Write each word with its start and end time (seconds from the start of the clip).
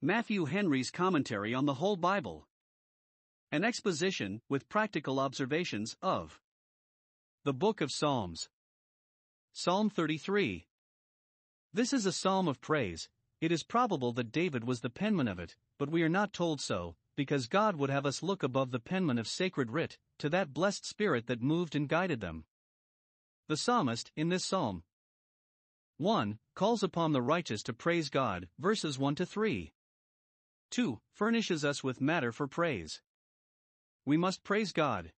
Matthew 0.00 0.44
Henry's 0.44 0.92
Commentary 0.92 1.52
on 1.52 1.66
the 1.66 1.74
Whole 1.74 1.96
Bible. 1.96 2.46
An 3.50 3.64
exposition, 3.64 4.40
with 4.48 4.68
practical 4.68 5.18
observations, 5.18 5.96
of 6.00 6.40
the 7.42 7.52
Book 7.52 7.80
of 7.80 7.90
Psalms. 7.90 8.48
Psalm 9.52 9.90
33. 9.90 10.68
This 11.74 11.92
is 11.92 12.06
a 12.06 12.12
psalm 12.12 12.46
of 12.46 12.60
praise. 12.60 13.08
It 13.40 13.50
is 13.50 13.64
probable 13.64 14.12
that 14.12 14.30
David 14.30 14.62
was 14.62 14.82
the 14.82 14.88
penman 14.88 15.26
of 15.26 15.40
it, 15.40 15.56
but 15.80 15.90
we 15.90 16.04
are 16.04 16.08
not 16.08 16.32
told 16.32 16.60
so, 16.60 16.94
because 17.16 17.48
God 17.48 17.74
would 17.74 17.90
have 17.90 18.06
us 18.06 18.22
look 18.22 18.44
above 18.44 18.70
the 18.70 18.78
penman 18.78 19.18
of 19.18 19.26
sacred 19.26 19.72
writ, 19.72 19.98
to 20.20 20.28
that 20.28 20.54
blessed 20.54 20.86
spirit 20.86 21.26
that 21.26 21.42
moved 21.42 21.74
and 21.74 21.88
guided 21.88 22.20
them. 22.20 22.44
The 23.48 23.56
psalmist, 23.56 24.12
in 24.14 24.28
this 24.28 24.44
psalm, 24.44 24.84
1. 25.96 26.38
calls 26.54 26.84
upon 26.84 27.10
the 27.10 27.20
righteous 27.20 27.64
to 27.64 27.72
praise 27.72 28.10
God, 28.10 28.46
verses 28.60 28.96
1 28.96 29.16
to 29.16 29.26
3. 29.26 29.72
2. 30.70 31.00
Furnishes 31.12 31.64
us 31.64 31.82
with 31.82 32.00
matter 32.00 32.32
for 32.32 32.46
praise. 32.46 33.00
We 34.04 34.16
must 34.16 34.44
praise 34.44 34.72
God. 34.72 35.12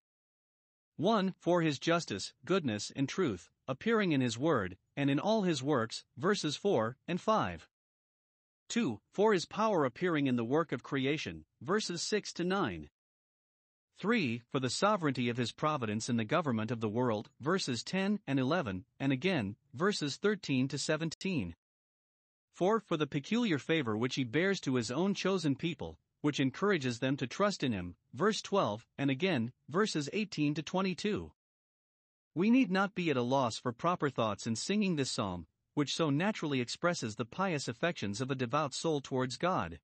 1. 0.96 1.34
For 1.38 1.62
his 1.62 1.78
justice, 1.78 2.34
goodness, 2.44 2.92
and 2.94 3.08
truth, 3.08 3.48
appearing 3.66 4.12
in 4.12 4.20
his 4.20 4.36
word, 4.36 4.76
and 4.96 5.08
in 5.08 5.18
all 5.18 5.42
his 5.42 5.62
works, 5.62 6.04
verses 6.16 6.56
4 6.56 6.96
and 7.08 7.20
5. 7.20 7.68
2. 8.68 9.00
For 9.12 9.32
his 9.32 9.46
power 9.46 9.84
appearing 9.84 10.26
in 10.26 10.36
the 10.36 10.44
work 10.44 10.72
of 10.72 10.82
creation, 10.82 11.44
verses 11.60 12.02
6 12.02 12.32
to 12.34 12.44
9. 12.44 12.90
3. 13.98 14.42
For 14.50 14.60
the 14.60 14.70
sovereignty 14.70 15.28
of 15.28 15.36
his 15.36 15.52
providence 15.52 16.08
in 16.08 16.16
the 16.16 16.24
government 16.24 16.70
of 16.70 16.80
the 16.80 16.88
world, 16.88 17.30
verses 17.40 17.82
10 17.82 18.20
and 18.26 18.38
11, 18.38 18.84
and 18.98 19.12
again, 19.12 19.56
verses 19.74 20.16
13 20.16 20.68
to 20.68 20.78
17. 20.78 21.54
4. 22.52 22.80
For 22.80 22.96
the 22.96 23.06
peculiar 23.06 23.58
favor 23.58 23.96
which 23.96 24.16
he 24.16 24.24
bears 24.24 24.60
to 24.60 24.74
his 24.74 24.90
own 24.90 25.14
chosen 25.14 25.54
people, 25.54 25.98
which 26.20 26.40
encourages 26.40 26.98
them 26.98 27.16
to 27.16 27.26
trust 27.26 27.62
in 27.62 27.72
him, 27.72 27.96
verse 28.12 28.42
12, 28.42 28.86
and 28.98 29.10
again, 29.10 29.52
verses 29.68 30.10
18 30.12 30.54
to 30.54 30.62
22. 30.62 31.32
We 32.34 32.50
need 32.50 32.70
not 32.70 32.94
be 32.94 33.10
at 33.10 33.16
a 33.16 33.22
loss 33.22 33.58
for 33.58 33.72
proper 33.72 34.10
thoughts 34.10 34.46
in 34.46 34.54
singing 34.56 34.96
this 34.96 35.10
psalm, 35.10 35.46
which 35.74 35.94
so 35.94 36.10
naturally 36.10 36.60
expresses 36.60 37.16
the 37.16 37.24
pious 37.24 37.68
affections 37.68 38.20
of 38.20 38.30
a 38.30 38.34
devout 38.34 38.74
soul 38.74 39.00
towards 39.00 39.36
God. 39.36 39.80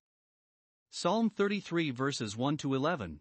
Psalm 0.91 1.31
33 1.31 1.91
verses 1.91 2.37
1 2.37 2.56
to 2.59 2.75
11. 2.75 3.20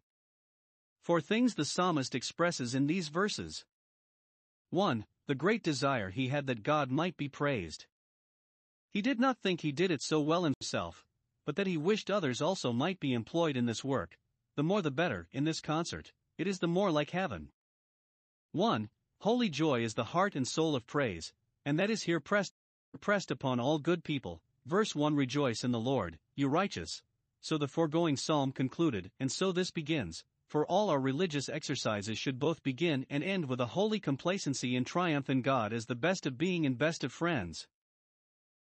Four 1.01 1.21
things 1.21 1.55
the 1.55 1.66
psalmist 1.66 2.16
expresses 2.16 2.75
in 2.75 2.88
these 2.88 3.09
verses. 3.09 3.66
1. 4.69 5.05
The 5.27 5.35
great 5.35 5.63
desire 5.63 6.09
he 6.09 6.27
had 6.27 6.47
that 6.47 6.63
God 6.63 6.91
might 6.91 7.17
be 7.17 7.29
praised. 7.29 7.85
He 8.95 9.01
did 9.01 9.19
not 9.19 9.38
think 9.38 9.59
he 9.59 9.73
did 9.73 9.91
it 9.91 10.01
so 10.01 10.21
well 10.21 10.45
himself, 10.45 11.05
but 11.45 11.57
that 11.57 11.67
he 11.67 11.75
wished 11.75 12.09
others 12.09 12.41
also 12.41 12.71
might 12.71 12.97
be 12.97 13.11
employed 13.11 13.57
in 13.57 13.65
this 13.65 13.83
work. 13.83 14.17
The 14.55 14.63
more 14.63 14.81
the 14.81 14.89
better, 14.89 15.27
in 15.33 15.43
this 15.43 15.59
concert, 15.59 16.13
it 16.38 16.47
is 16.47 16.59
the 16.59 16.69
more 16.69 16.89
like 16.89 17.09
heaven. 17.09 17.49
1. 18.53 18.89
Holy 19.19 19.49
joy 19.49 19.83
is 19.83 19.95
the 19.95 20.05
heart 20.05 20.33
and 20.33 20.47
soul 20.47 20.77
of 20.77 20.88
praise, 20.88 21.33
and 21.66 21.77
that 21.77 21.89
is 21.89 22.03
here 22.03 22.21
pressed, 22.21 22.53
pressed 23.01 23.31
upon 23.31 23.59
all 23.59 23.79
good 23.79 24.01
people. 24.01 24.41
Verse 24.66 24.95
1 24.95 25.13
Rejoice 25.13 25.66
in 25.66 25.71
the 25.71 25.77
Lord, 25.77 26.17
you 26.38 26.47
righteous. 26.47 27.01
So 27.41 27.57
the 27.57 27.67
foregoing 27.67 28.16
psalm 28.16 28.53
concluded, 28.53 29.11
and 29.19 29.29
so 29.29 29.51
this 29.51 29.71
begins. 29.71 30.23
For 30.47 30.66
all 30.66 30.89
our 30.89 31.01
religious 31.01 31.49
exercises 31.49 32.17
should 32.17 32.39
both 32.39 32.63
begin 32.63 33.05
and 33.09 33.25
end 33.25 33.49
with 33.49 33.59
a 33.59 33.66
holy 33.75 33.99
complacency 33.99 34.73
and 34.73 34.88
triumph 34.88 35.29
in 35.29 35.41
God 35.41 35.73
as 35.73 35.88
the 35.88 35.95
best 35.95 36.25
of 36.25 36.38
being 36.38 36.66
and 36.66 36.77
best 36.77 37.03
of 37.03 37.11
friends. 37.11 37.67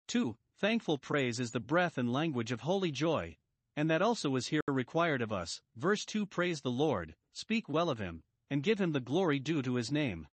2. 0.07 0.35
Thankful 0.57 0.97
praise 0.97 1.39
is 1.39 1.51
the 1.51 1.59
breath 1.59 1.97
and 1.97 2.11
language 2.11 2.51
of 2.51 2.61
holy 2.61 2.91
joy, 2.91 3.37
and 3.75 3.89
that 3.89 4.01
also 4.01 4.35
is 4.35 4.47
here 4.47 4.61
required 4.67 5.21
of 5.21 5.31
us. 5.31 5.61
Verse 5.75 6.05
2 6.05 6.25
Praise 6.25 6.61
the 6.61 6.71
Lord, 6.71 7.15
speak 7.33 7.67
well 7.67 7.89
of 7.89 7.99
him, 7.99 8.21
and 8.49 8.63
give 8.63 8.79
him 8.79 8.91
the 8.91 8.99
glory 8.99 9.39
due 9.39 9.61
to 9.61 9.75
his 9.75 9.91
name. 9.91 10.27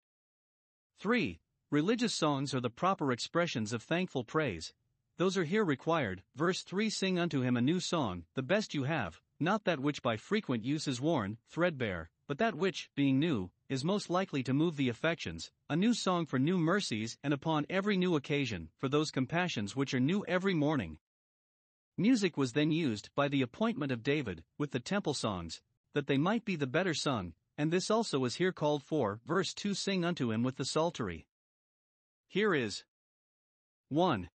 3. 1.00 1.39
Religious 1.72 2.13
songs 2.13 2.53
are 2.53 2.62
the 2.62 2.69
proper 2.69 3.12
expressions 3.12 3.73
of 3.73 3.84
thankful 3.84 4.23
praise. 4.23 4.73
Those 5.17 5.38
are 5.38 5.44
here 5.44 5.63
required. 5.63 6.23
Verse 6.35 6.62
3 6.63 6.89
Sing 6.89 7.19
unto 7.19 7.41
him 7.41 7.57
a 7.57 7.62
new 7.62 7.79
song, 7.79 8.25
the 8.34 8.44
best 8.44 8.73
you 8.73 8.84
have, 8.84 9.22
not 9.39 9.63
that 9.66 9.79
which 9.79 10.01
by 10.01 10.18
frequent 10.18 10.63
use 10.63 10.88
is 10.88 11.01
worn, 11.01 11.38
threadbare, 11.50 12.09
but 12.28 12.38
that 12.38 12.56
which, 12.56 12.89
being 12.95 13.19
new, 13.19 13.51
is 13.69 13.83
most 13.83 14.09
likely 14.09 14.43
to 14.43 14.53
move 14.53 14.75
the 14.75 14.89
affections, 14.89 15.51
a 15.69 15.75
new 15.75 15.93
song 15.93 16.25
for 16.25 16.39
new 16.39 16.57
mercies 16.57 17.17
and 17.23 17.33
upon 17.33 17.65
every 17.69 17.97
new 17.97 18.15
occasion, 18.15 18.69
for 18.77 18.87
those 18.87 19.11
compassions 19.11 19.75
which 19.75 19.93
are 19.93 19.99
new 19.99 20.23
every 20.27 20.53
morning. 20.53 20.97
Music 21.97 22.37
was 22.37 22.53
then 22.53 22.71
used 22.71 23.09
by 23.15 23.27
the 23.27 23.41
appointment 23.41 23.91
of 23.91 24.03
David, 24.03 24.43
with 24.57 24.71
the 24.71 24.79
temple 24.79 25.13
songs, 25.13 25.61
that 25.93 26.07
they 26.07 26.17
might 26.17 26.45
be 26.45 26.55
the 26.55 26.67
better 26.67 26.93
sung, 26.93 27.33
and 27.57 27.71
this 27.71 27.89
also 27.89 28.25
is 28.25 28.35
here 28.35 28.51
called 28.51 28.83
for. 28.83 29.19
Verse 29.25 29.53
2 29.53 29.73
Sing 29.73 30.03
unto 30.03 30.31
him 30.31 30.43
with 30.43 30.57
the 30.57 30.65
psaltery. 30.65 31.25
Here 32.27 32.53
is 32.53 32.83
1. 33.89 34.29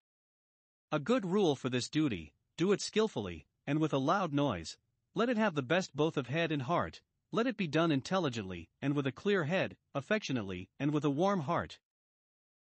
A 0.92 1.00
good 1.00 1.26
rule 1.26 1.56
for 1.56 1.70
this 1.70 1.90
duty 1.90 2.34
do 2.58 2.72
it 2.72 2.82
skillfully, 2.82 3.46
and 3.68 3.80
with 3.80 3.94
a 3.94 3.98
loud 3.98 4.34
noise. 4.34 4.78
Let 5.14 5.30
it 5.30 5.38
have 5.38 5.56
the 5.56 5.62
best 5.62 5.96
both 5.96 6.18
of 6.18 6.28
head 6.28 6.52
and 6.52 6.64
heart, 6.64 7.02
let 7.32 7.48
it 7.48 7.58
be 7.58 7.68
done 7.68 7.92
intelligently, 7.92 8.70
and 8.82 8.96
with 8.96 9.06
a 9.06 9.12
clear 9.12 9.44
head, 9.46 9.76
affectionately, 9.94 10.70
and 10.80 10.92
with 10.92 11.04
a 11.04 11.10
warm 11.10 11.42
heart. 11.42 11.80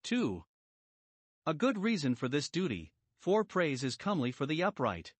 2. 0.05 0.45
A 1.47 1.55
good 1.55 1.79
reason 1.79 2.15
for 2.15 2.29
this 2.29 2.49
duty, 2.49 2.93
for 3.21 3.45
praise 3.45 3.85
is 3.85 3.97
comely 3.97 4.33
for 4.33 4.47
the 4.47 4.63
upright. 4.63 5.13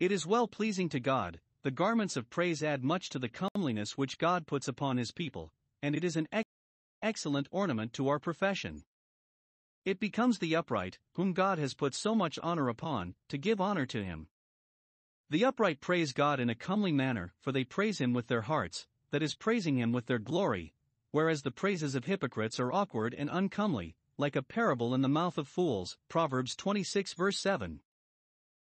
It 0.00 0.10
is 0.10 0.26
well 0.26 0.48
pleasing 0.48 0.88
to 0.90 1.00
God, 1.00 1.40
the 1.62 1.70
garments 1.70 2.16
of 2.16 2.30
praise 2.30 2.62
add 2.62 2.82
much 2.82 3.08
to 3.10 3.18
the 3.18 3.28
comeliness 3.28 3.96
which 3.96 4.18
God 4.18 4.46
puts 4.46 4.66
upon 4.66 4.96
his 4.96 5.12
people, 5.12 5.52
and 5.82 5.94
it 5.94 6.02
is 6.02 6.16
an 6.16 6.26
ex- 6.32 6.48
excellent 7.02 7.48
ornament 7.50 7.92
to 7.94 8.08
our 8.08 8.18
profession. 8.18 8.82
It 9.84 10.00
becomes 10.00 10.38
the 10.38 10.54
upright, 10.56 10.98
whom 11.14 11.32
God 11.32 11.58
has 11.58 11.74
put 11.74 11.94
so 11.94 12.14
much 12.14 12.38
honor 12.42 12.68
upon, 12.68 13.14
to 13.28 13.38
give 13.38 13.60
honor 13.60 13.86
to 13.86 14.04
him. 14.04 14.28
The 15.32 15.46
upright 15.46 15.80
praise 15.80 16.12
God 16.12 16.40
in 16.40 16.50
a 16.50 16.54
comely 16.54 16.92
manner, 16.92 17.32
for 17.40 17.52
they 17.52 17.64
praise 17.64 17.98
Him 17.98 18.12
with 18.12 18.26
their 18.26 18.42
hearts, 18.42 18.86
that 19.12 19.22
is, 19.22 19.34
praising 19.34 19.78
Him 19.78 19.90
with 19.90 20.04
their 20.04 20.18
glory, 20.18 20.74
whereas 21.10 21.40
the 21.40 21.50
praises 21.50 21.94
of 21.94 22.04
hypocrites 22.04 22.60
are 22.60 22.70
awkward 22.70 23.14
and 23.14 23.30
uncomely, 23.32 23.96
like 24.18 24.36
a 24.36 24.42
parable 24.42 24.94
in 24.94 25.00
the 25.00 25.08
mouth 25.08 25.38
of 25.38 25.48
fools. 25.48 25.96
Proverbs 26.10 26.54
26 26.54 27.14
verse 27.14 27.38
7. 27.38 27.80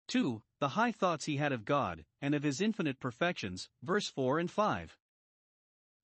2. 0.08 0.42
The 0.58 0.70
high 0.70 0.92
thoughts 0.92 1.26
he 1.26 1.38
had 1.38 1.52
of 1.52 1.64
God, 1.64 2.06
and 2.24 2.34
of 2.34 2.42
his 2.42 2.60
infinite 2.60 3.00
perfections, 3.00 3.70
verse 3.84 4.10
4 4.10 4.40
and 4.40 4.50
5. 4.50 4.98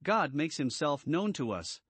God 0.04 0.36
makes 0.36 0.58
himself 0.58 1.08
known 1.08 1.34
to 1.34 1.50
us. 1.50 1.82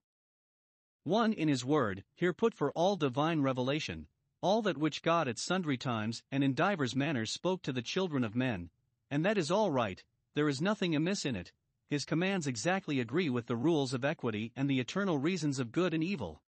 1. 1.04 1.34
In 1.34 1.50
his 1.50 1.66
word, 1.66 2.06
here 2.16 2.32
put 2.32 2.54
for 2.54 2.72
all 2.72 2.96
divine 2.96 3.42
revelation, 3.42 4.08
all 4.44 4.62
that 4.62 4.78
which 4.78 5.02
God 5.02 5.30
at 5.30 5.40
sundry 5.40 5.78
times 5.78 6.22
and 6.30 6.44
in 6.44 6.54
divers 6.54 6.98
manners 6.98 7.32
spoke 7.32 7.62
to 7.62 7.72
the 7.72 7.82
children 7.82 8.26
of 8.26 8.36
men, 8.36 8.70
and 9.10 9.26
that 9.26 9.38
is 9.38 9.50
all 9.50 9.72
right, 9.72 10.04
there 10.36 10.50
is 10.50 10.62
nothing 10.62 10.94
amiss 10.94 11.24
in 11.24 11.34
it, 11.34 11.54
his 11.90 12.04
commands 12.04 12.46
exactly 12.46 13.00
agree 13.00 13.30
with 13.30 13.48
the 13.48 13.56
rules 13.56 13.94
of 13.94 14.04
equity 14.04 14.52
and 14.54 14.70
the 14.70 14.82
eternal 14.82 15.18
reasons 15.18 15.60
of 15.60 15.72
good 15.72 15.94
and 15.94 16.04
evil. 16.04 16.42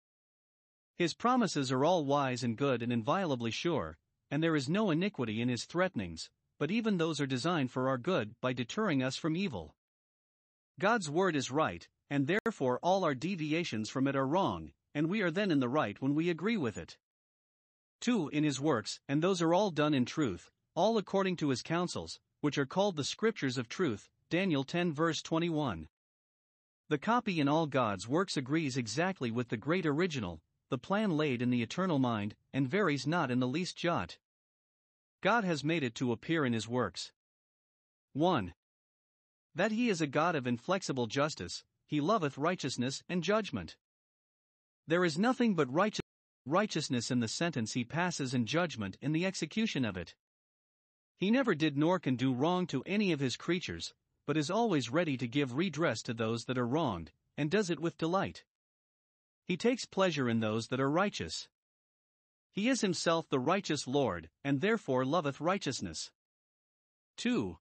His 0.98 1.14
promises 1.14 1.72
are 1.72 1.86
all 1.86 2.04
wise 2.04 2.44
and 2.44 2.58
good 2.58 2.82
and 2.82 2.92
inviolably 2.92 3.52
sure, 3.52 3.98
and 4.30 4.44
there 4.44 4.58
is 4.58 4.68
no 4.68 4.90
iniquity 4.90 5.40
in 5.40 5.48
his 5.48 5.64
threatenings, 5.64 6.30
but 6.60 6.72
even 6.72 6.98
those 6.98 7.22
are 7.22 7.26
designed 7.26 7.72
for 7.72 7.88
our 7.88 7.98
good 7.98 8.36
by 8.42 8.52
deterring 8.52 9.02
us 9.04 9.16
from 9.16 9.38
evil. 9.38 9.74
God's 10.80 11.10
word 11.10 11.38
is 11.38 11.50
right, 11.50 11.88
and 12.10 12.28
therefore 12.28 12.78
all 12.84 13.06
our 13.06 13.16
deviations 13.16 13.90
from 13.90 14.06
it 14.06 14.18
are 14.18 14.28
wrong, 14.28 14.74
and 14.94 15.08
we 15.08 15.22
are 15.22 15.32
then 15.32 15.50
in 15.50 15.62
the 15.62 15.70
right 15.70 16.02
when 16.02 16.14
we 16.14 16.30
agree 16.30 16.58
with 16.58 16.78
it. 16.78 16.98
2. 18.06 18.30
In 18.30 18.44
his 18.44 18.62
works, 18.62 19.00
and 19.08 19.20
those 19.20 19.42
are 19.42 19.52
all 19.52 19.72
done 19.72 19.96
in 19.96 20.06
truth, 20.06 20.52
all 20.76 21.00
according 21.00 21.38
to 21.38 21.50
his 21.50 21.64
counsels, 21.64 22.20
which 22.40 22.56
are 22.56 22.66
called 22.68 22.98
the 22.98 23.04
scriptures 23.04 23.58
of 23.58 23.68
truth. 23.68 24.10
Daniel 24.30 24.64
10 24.64 24.94
verse 24.94 25.24
21. 25.24 25.88
The 26.88 27.00
copy 27.00 27.40
in 27.40 27.48
all 27.48 27.66
God's 27.66 28.08
works 28.08 28.38
agrees 28.38 28.78
exactly 28.78 29.32
with 29.32 29.50
the 29.50 29.58
great 29.58 29.88
original, 29.88 30.40
the 30.70 30.78
plan 30.78 31.18
laid 31.18 31.42
in 31.42 31.50
the 31.50 31.64
eternal 31.64 31.98
mind, 31.98 32.36
and 32.54 32.68
varies 32.68 33.08
not 33.08 33.32
in 33.32 33.40
the 33.40 33.48
least 33.48 33.76
jot. 33.76 34.20
God 35.22 35.44
has 35.44 35.64
made 35.64 35.82
it 35.82 35.96
to 35.96 36.12
appear 36.12 36.46
in 36.46 36.54
his 36.54 36.68
works. 36.68 37.12
1. 38.14 38.54
That 39.56 39.72
he 39.72 39.90
is 39.90 40.00
a 40.00 40.06
God 40.06 40.36
of 40.36 40.46
inflexible 40.46 41.08
justice, 41.08 41.64
he 41.88 42.02
loveth 42.02 42.38
righteousness 42.38 43.02
and 43.10 43.24
judgment. 43.24 43.78
There 44.86 45.04
is 45.04 45.18
nothing 45.18 45.56
but 45.56 45.74
righteousness 45.74 46.05
righteousness 46.46 47.10
in 47.10 47.20
the 47.20 47.28
sentence 47.28 47.74
he 47.74 47.84
passes 47.84 48.34
and 48.34 48.48
judgment 48.48 48.98
in 49.02 49.12
the 49.12 49.26
execution 49.26 49.84
of 49.84 49.98
it. 49.98 50.16
He 51.18 51.32
never 51.32 51.56
did 51.56 51.78
nor 51.78 52.00
can 52.00 52.16
do 52.16 52.34
wrong 52.34 52.68
to 52.68 52.84
any 52.86 53.12
of 53.12 53.20
his 53.20 53.38
creatures, 53.38 53.94
but 54.26 54.38
is 54.38 54.52
always 54.52 54.90
ready 54.90 55.18
to 55.18 55.28
give 55.28 55.56
redress 55.56 56.02
to 56.04 56.14
those 56.14 56.46
that 56.46 56.58
are 56.58 56.68
wronged, 56.68 57.12
and 57.38 57.50
does 57.50 57.70
it 57.70 57.80
with 57.80 57.98
delight. 57.98 58.44
He 59.46 59.58
takes 59.58 59.86
pleasure 59.86 60.28
in 60.28 60.40
those 60.40 60.68
that 60.68 60.80
are 60.80 60.90
righteous. 60.90 61.48
He 62.52 62.70
is 62.70 62.82
himself 62.82 63.30
the 63.30 63.40
righteous 63.40 63.88
Lord, 63.88 64.30
and 64.44 64.62
therefore 64.62 65.06
loveth 65.06 65.40
righteousness. 65.40 66.12
2. 67.18 67.58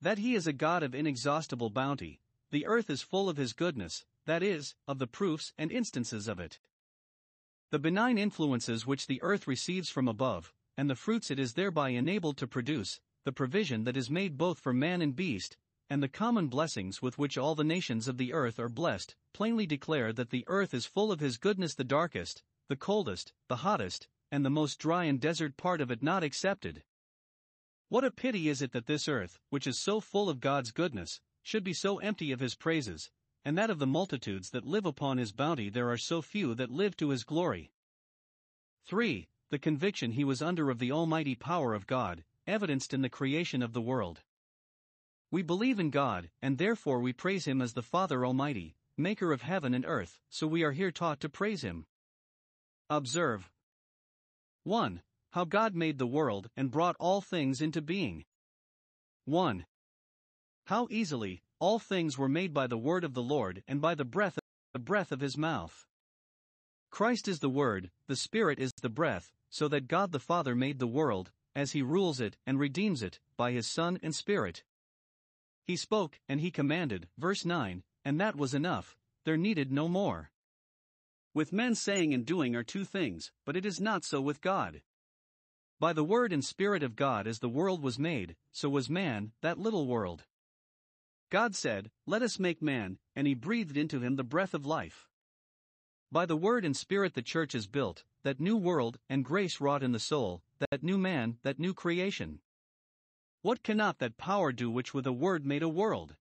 That 0.00 0.18
he 0.18 0.34
is 0.34 0.46
a 0.46 0.52
God 0.52 0.82
of 0.82 0.94
inexhaustible 0.94 1.70
bounty, 1.70 2.20
the 2.50 2.66
earth 2.66 2.90
is 2.90 3.02
full 3.02 3.28
of 3.28 3.36
his 3.36 3.52
goodness, 3.52 4.04
that 4.24 4.42
is, 4.42 4.74
of 4.86 4.98
the 4.98 5.06
proofs 5.06 5.52
and 5.58 5.72
instances 5.72 6.28
of 6.28 6.38
it. 6.38 6.58
The 7.70 7.78
benign 7.78 8.16
influences 8.16 8.86
which 8.86 9.06
the 9.06 9.20
earth 9.22 9.46
receives 9.46 9.90
from 9.90 10.06
above, 10.06 10.54
and 10.76 10.88
the 10.88 10.94
fruits 10.94 11.30
it 11.30 11.38
is 11.38 11.54
thereby 11.54 11.90
enabled 11.90 12.36
to 12.38 12.46
produce, 12.46 13.00
the 13.24 13.32
provision 13.32 13.84
that 13.84 13.96
is 13.96 14.08
made 14.08 14.38
both 14.38 14.60
for 14.60 14.72
man 14.72 15.02
and 15.02 15.16
beast, 15.16 15.56
and 15.90 16.02
the 16.02 16.08
common 16.08 16.48
blessings 16.48 17.02
with 17.02 17.18
which 17.18 17.36
all 17.36 17.54
the 17.54 17.64
nations 17.64 18.06
of 18.06 18.18
the 18.18 18.32
earth 18.32 18.58
are 18.58 18.68
blessed, 18.68 19.16
plainly 19.32 19.66
declare 19.66 20.12
that 20.12 20.30
the 20.30 20.44
earth 20.46 20.74
is 20.74 20.86
full 20.86 21.10
of 21.10 21.20
his 21.20 21.38
goodness 21.38 21.74
the 21.74 21.84
darkest, 21.84 22.42
the 22.68 22.76
coldest, 22.76 23.32
the 23.48 23.56
hottest, 23.56 24.08
and 24.30 24.44
the 24.44 24.50
most 24.50 24.78
dry 24.78 25.04
and 25.04 25.20
desert 25.20 25.56
part 25.56 25.80
of 25.80 25.90
it 25.90 26.02
not 26.02 26.22
excepted. 26.22 26.84
What 27.88 28.04
a 28.04 28.10
pity 28.10 28.48
is 28.48 28.62
it 28.62 28.72
that 28.72 28.86
this 28.86 29.08
earth, 29.08 29.38
which 29.50 29.66
is 29.66 29.78
so 29.80 30.00
full 30.00 30.28
of 30.28 30.40
God's 30.40 30.72
goodness, 30.72 31.20
should 31.42 31.62
be 31.62 31.72
so 31.72 31.98
empty 31.98 32.32
of 32.32 32.40
his 32.40 32.56
praises, 32.56 33.10
and 33.46 33.56
that 33.56 33.70
of 33.70 33.78
the 33.78 33.86
multitudes 33.86 34.50
that 34.50 34.66
live 34.66 34.84
upon 34.84 35.18
his 35.18 35.30
bounty 35.30 35.70
there 35.70 35.88
are 35.88 35.96
so 35.96 36.20
few 36.20 36.52
that 36.56 36.68
live 36.68 36.96
to 36.96 37.10
his 37.10 37.22
glory. 37.22 37.70
3. 38.86 39.28
The 39.50 39.58
conviction 39.60 40.10
he 40.10 40.24
was 40.24 40.42
under 40.42 40.68
of 40.68 40.80
the 40.80 40.90
almighty 40.90 41.36
power 41.36 41.72
of 41.72 41.86
God, 41.86 42.24
evidenced 42.48 42.92
in 42.92 43.02
the 43.02 43.08
creation 43.08 43.62
of 43.62 43.72
the 43.72 43.80
world. 43.80 44.20
We 45.30 45.42
believe 45.42 45.78
in 45.78 45.90
God, 45.90 46.28
and 46.42 46.58
therefore 46.58 46.98
we 46.98 47.12
praise 47.12 47.46
him 47.46 47.62
as 47.62 47.74
the 47.74 47.84
Father 47.84 48.26
Almighty, 48.26 48.74
maker 48.98 49.30
of 49.30 49.42
heaven 49.42 49.74
and 49.74 49.84
earth, 49.86 50.18
so 50.28 50.48
we 50.48 50.64
are 50.64 50.72
here 50.72 50.90
taught 50.90 51.20
to 51.20 51.28
praise 51.28 51.62
him. 51.62 51.86
Observe 52.90 53.48
1. 54.64 55.02
How 55.30 55.44
God 55.44 55.72
made 55.72 55.98
the 55.98 56.06
world 56.08 56.50
and 56.56 56.68
brought 56.68 56.96
all 56.98 57.20
things 57.20 57.60
into 57.60 57.80
being. 57.80 58.24
1. 59.24 59.66
How 60.64 60.88
easily, 60.90 61.42
all 61.58 61.78
things 61.78 62.18
were 62.18 62.28
made 62.28 62.52
by 62.52 62.66
the 62.66 62.78
word 62.78 63.04
of 63.04 63.14
the 63.14 63.22
Lord 63.22 63.62
and 63.66 63.80
by 63.80 63.94
the 63.94 64.04
breath, 64.04 64.38
the 64.72 64.78
breath 64.78 65.12
of 65.12 65.20
his 65.20 65.38
mouth. 65.38 65.86
Christ 66.90 67.28
is 67.28 67.40
the 67.40 67.48
word, 67.48 67.90
the 68.06 68.16
Spirit 68.16 68.58
is 68.58 68.72
the 68.80 68.88
breath, 68.88 69.32
so 69.50 69.68
that 69.68 69.88
God 69.88 70.12
the 70.12 70.20
Father 70.20 70.54
made 70.54 70.78
the 70.78 70.86
world, 70.86 71.30
as 71.54 71.72
he 71.72 71.82
rules 71.82 72.20
it 72.20 72.36
and 72.46 72.58
redeems 72.58 73.02
it, 73.02 73.20
by 73.36 73.52
his 73.52 73.66
Son 73.66 73.98
and 74.02 74.14
Spirit. 74.14 74.64
He 75.64 75.76
spoke, 75.76 76.20
and 76.28 76.40
he 76.40 76.50
commanded, 76.50 77.08
verse 77.18 77.44
9, 77.44 77.82
and 78.04 78.20
that 78.20 78.36
was 78.36 78.54
enough, 78.54 78.96
there 79.24 79.36
needed 79.36 79.72
no 79.72 79.88
more. 79.88 80.30
With 81.34 81.52
men 81.52 81.74
saying 81.74 82.14
and 82.14 82.24
doing 82.24 82.54
are 82.54 82.62
two 82.62 82.84
things, 82.84 83.32
but 83.44 83.56
it 83.56 83.66
is 83.66 83.80
not 83.80 84.04
so 84.04 84.20
with 84.20 84.40
God. 84.40 84.82
By 85.80 85.92
the 85.92 86.04
word 86.04 86.32
and 86.32 86.44
Spirit 86.44 86.82
of 86.82 86.96
God 86.96 87.26
as 87.26 87.40
the 87.40 87.48
world 87.48 87.82
was 87.82 87.98
made, 87.98 88.36
so 88.52 88.68
was 88.68 88.88
man, 88.88 89.32
that 89.42 89.58
little 89.58 89.86
world. 89.86 90.24
God 91.30 91.54
said, 91.54 91.90
Let 92.06 92.22
us 92.22 92.38
make 92.38 92.62
man, 92.62 92.98
and 93.14 93.26
he 93.26 93.34
breathed 93.34 93.76
into 93.76 94.00
him 94.00 94.16
the 94.16 94.24
breath 94.24 94.54
of 94.54 94.64
life. 94.64 95.08
By 96.12 96.24
the 96.24 96.36
word 96.36 96.64
and 96.64 96.76
spirit 96.76 97.14
the 97.14 97.22
church 97.22 97.54
is 97.54 97.66
built, 97.66 98.04
that 98.22 98.40
new 98.40 98.56
world 98.56 98.98
and 99.08 99.24
grace 99.24 99.60
wrought 99.60 99.82
in 99.82 99.92
the 99.92 99.98
soul, 99.98 100.42
that 100.70 100.82
new 100.82 100.98
man, 100.98 101.38
that 101.42 101.58
new 101.58 101.74
creation. 101.74 102.40
What 103.42 103.62
cannot 103.62 103.98
that 103.98 104.16
power 104.16 104.52
do 104.52 104.70
which 104.70 104.94
with 104.94 105.06
a 105.06 105.12
word 105.12 105.44
made 105.44 105.62
a 105.62 105.68
world? 105.68 106.16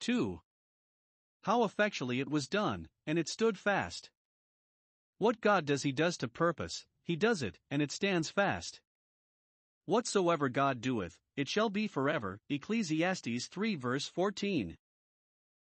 2. 0.00 0.40
How 1.42 1.64
effectually 1.64 2.20
it 2.20 2.30
was 2.30 2.48
done, 2.48 2.88
and 3.06 3.18
it 3.18 3.28
stood 3.28 3.58
fast. 3.58 4.10
What 5.18 5.40
God 5.40 5.64
does 5.64 5.82
he 5.82 5.92
does 5.92 6.16
to 6.18 6.28
purpose, 6.28 6.86
he 7.02 7.16
does 7.16 7.42
it, 7.42 7.58
and 7.70 7.80
it 7.80 7.92
stands 7.92 8.30
fast. 8.30 8.80
Whatsoever 9.86 10.48
God 10.48 10.80
doeth, 10.80 11.20
it 11.36 11.48
shall 11.48 11.70
be 11.70 11.86
forever. 11.86 12.40
Ecclesiastes 12.48 13.46
3 13.46 13.76
verse 13.76 14.08
14. 14.08 14.76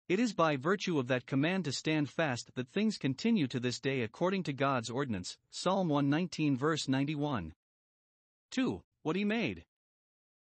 It 0.09 0.19
is 0.19 0.33
by 0.33 0.57
virtue 0.57 0.99
of 0.99 1.09
that 1.09 1.27
command 1.27 1.67
to 1.67 1.73
stand 1.73 2.09
fast 2.09 2.55
that 2.55 2.71
things 2.71 2.97
continue 2.97 3.47
to 3.47 3.61
this 3.61 3.79
day 3.79 4.01
according 4.01 4.45
to 4.45 4.55
God's 4.55 4.89
ordinance. 4.89 5.37
Psalm 5.51 5.91
119 5.91 6.57
verse 6.57 6.89
91. 6.89 7.53
2. 8.53 8.83
What 9.03 9.17
he 9.17 9.25
made. 9.25 9.67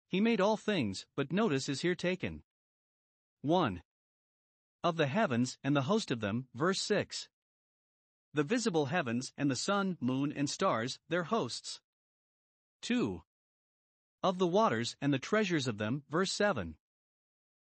He 0.07 0.21
made 0.21 0.43
all 0.43 0.59
things, 0.59 1.07
but 1.17 1.33
notice 1.33 1.67
is 1.67 1.81
here 1.81 1.95
taken. 1.95 2.43
1. 3.41 3.83
Of 4.85 4.99
the 4.99 5.07
heavens 5.07 5.57
and 5.65 5.75
the 5.75 5.89
host 5.89 6.11
of 6.11 6.21
them, 6.21 6.49
verse 6.55 6.83
6. 6.83 7.31
The 8.35 8.43
visible 8.43 8.87
heavens 8.87 9.33
and 9.39 9.51
the 9.51 9.57
sun, 9.57 9.97
moon, 9.99 10.31
and 10.31 10.51
stars, 10.51 10.99
their 11.09 11.25
hosts. 11.25 11.81
2 12.83 13.23
of 14.27 14.39
the 14.39 14.47
waters 14.47 14.97
and 15.01 15.13
the 15.13 15.21
treasures 15.21 15.69
of 15.69 15.79
them. 15.79 16.03
Verse 16.11 16.33
7. 16.33 16.75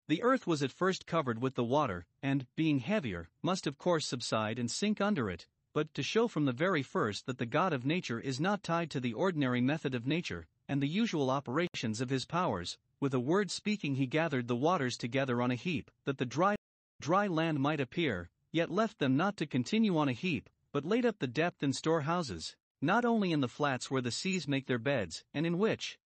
The 0.07 0.23
earth 0.23 0.47
was 0.47 0.63
at 0.63 0.71
first 0.71 1.05
covered 1.05 1.41
with 1.41 1.55
the 1.55 1.65
water, 1.65 2.05
and, 2.23 2.47
being 2.55 2.79
heavier, 2.79 3.27
must 3.41 3.67
of 3.67 3.77
course 3.77 4.07
subside 4.07 4.57
and 4.57 4.71
sink 4.71 5.01
under 5.01 5.29
it, 5.29 5.47
but 5.73 5.93
to 5.95 6.01
show 6.01 6.29
from 6.29 6.45
the 6.45 6.53
very 6.53 6.81
first 6.81 7.25
that 7.25 7.39
the 7.39 7.45
God 7.45 7.73
of 7.73 7.85
nature 7.85 8.21
is 8.21 8.39
not 8.39 8.63
tied 8.63 8.89
to 8.91 9.01
the 9.01 9.11
ordinary 9.11 9.59
method 9.59 9.93
of 9.93 10.07
nature, 10.07 10.47
and 10.69 10.81
the 10.81 10.87
usual 10.87 11.29
operations 11.29 11.99
of 11.99 12.09
his 12.09 12.25
powers, 12.25 12.77
with 13.01 13.13
a 13.13 13.19
word 13.19 13.51
speaking 13.51 13.95
he 13.95 14.07
gathered 14.07 14.47
the 14.47 14.55
waters 14.55 14.95
together 14.95 15.41
on 15.41 15.51
a 15.51 15.55
heap, 15.55 15.91
that 16.05 16.19
the 16.19 16.25
dry, 16.25 16.55
dry 17.01 17.27
land 17.27 17.59
might 17.59 17.81
appear, 17.81 18.29
yet 18.53 18.71
left 18.71 18.99
them 18.99 19.17
not 19.17 19.35
to 19.35 19.45
continue 19.45 19.97
on 19.97 20.07
a 20.07 20.13
heap, 20.13 20.49
but 20.71 20.85
laid 20.85 21.05
up 21.05 21.19
the 21.19 21.27
depth 21.27 21.61
in 21.61 21.73
storehouses, 21.73 22.55
not 22.81 23.03
only 23.03 23.33
in 23.33 23.41
the 23.41 23.49
flats 23.49 23.91
where 23.91 24.01
the 24.01 24.09
seas 24.09 24.47
make 24.47 24.67
their 24.67 24.79
beds, 24.79 25.25
and 25.33 25.45
in 25.45 25.57
which, 25.57 25.99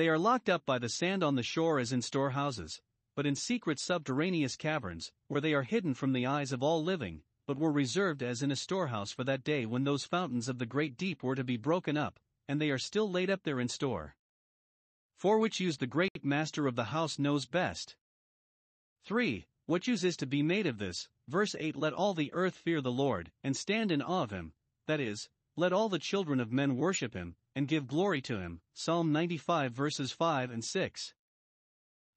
they 0.00 0.08
are 0.08 0.18
locked 0.18 0.48
up 0.48 0.64
by 0.64 0.78
the 0.78 0.88
sand 0.88 1.22
on 1.22 1.34
the 1.34 1.42
shore 1.42 1.78
as 1.78 1.92
in 1.92 2.00
storehouses, 2.00 2.80
but 3.14 3.26
in 3.26 3.34
secret 3.34 3.78
subterraneous 3.78 4.56
caverns, 4.56 5.12
where 5.28 5.42
they 5.42 5.52
are 5.52 5.62
hidden 5.62 5.92
from 5.92 6.14
the 6.14 6.24
eyes 6.24 6.52
of 6.52 6.62
all 6.62 6.82
living, 6.82 7.20
but 7.46 7.58
were 7.58 7.70
reserved 7.70 8.22
as 8.22 8.42
in 8.42 8.50
a 8.50 8.56
storehouse 8.56 9.12
for 9.12 9.24
that 9.24 9.44
day 9.44 9.66
when 9.66 9.84
those 9.84 10.06
fountains 10.06 10.48
of 10.48 10.58
the 10.58 10.64
great 10.64 10.96
deep 10.96 11.22
were 11.22 11.34
to 11.34 11.44
be 11.44 11.58
broken 11.58 11.98
up, 11.98 12.18
and 12.48 12.58
they 12.58 12.70
are 12.70 12.78
still 12.78 13.10
laid 13.10 13.28
up 13.28 13.42
there 13.42 13.60
in 13.60 13.68
store. 13.68 14.16
For 15.18 15.38
which 15.38 15.60
use 15.60 15.76
the 15.76 15.86
great 15.86 16.24
master 16.24 16.66
of 16.66 16.76
the 16.76 16.84
house 16.84 17.18
knows 17.18 17.44
best. 17.44 17.94
3. 19.04 19.44
What 19.66 19.86
use 19.86 20.02
is 20.02 20.16
to 20.16 20.26
be 20.26 20.42
made 20.42 20.66
of 20.66 20.78
this? 20.78 21.10
Verse 21.28 21.54
8 21.60 21.76
Let 21.76 21.92
all 21.92 22.14
the 22.14 22.32
earth 22.32 22.54
fear 22.54 22.80
the 22.80 22.90
Lord, 22.90 23.32
and 23.44 23.54
stand 23.54 23.92
in 23.92 24.00
awe 24.00 24.22
of 24.22 24.30
him, 24.30 24.54
that 24.86 24.98
is, 24.98 25.28
let 25.56 25.74
all 25.74 25.90
the 25.90 25.98
children 25.98 26.40
of 26.40 26.50
men 26.50 26.78
worship 26.78 27.12
him, 27.12 27.36
and 27.54 27.68
give 27.68 27.86
glory 27.86 28.20
to 28.22 28.38
him. 28.38 28.60
Psalm 28.74 29.12
95 29.12 29.72
verses 29.72 30.12
5 30.12 30.50
and 30.50 30.64
6. 30.64 31.14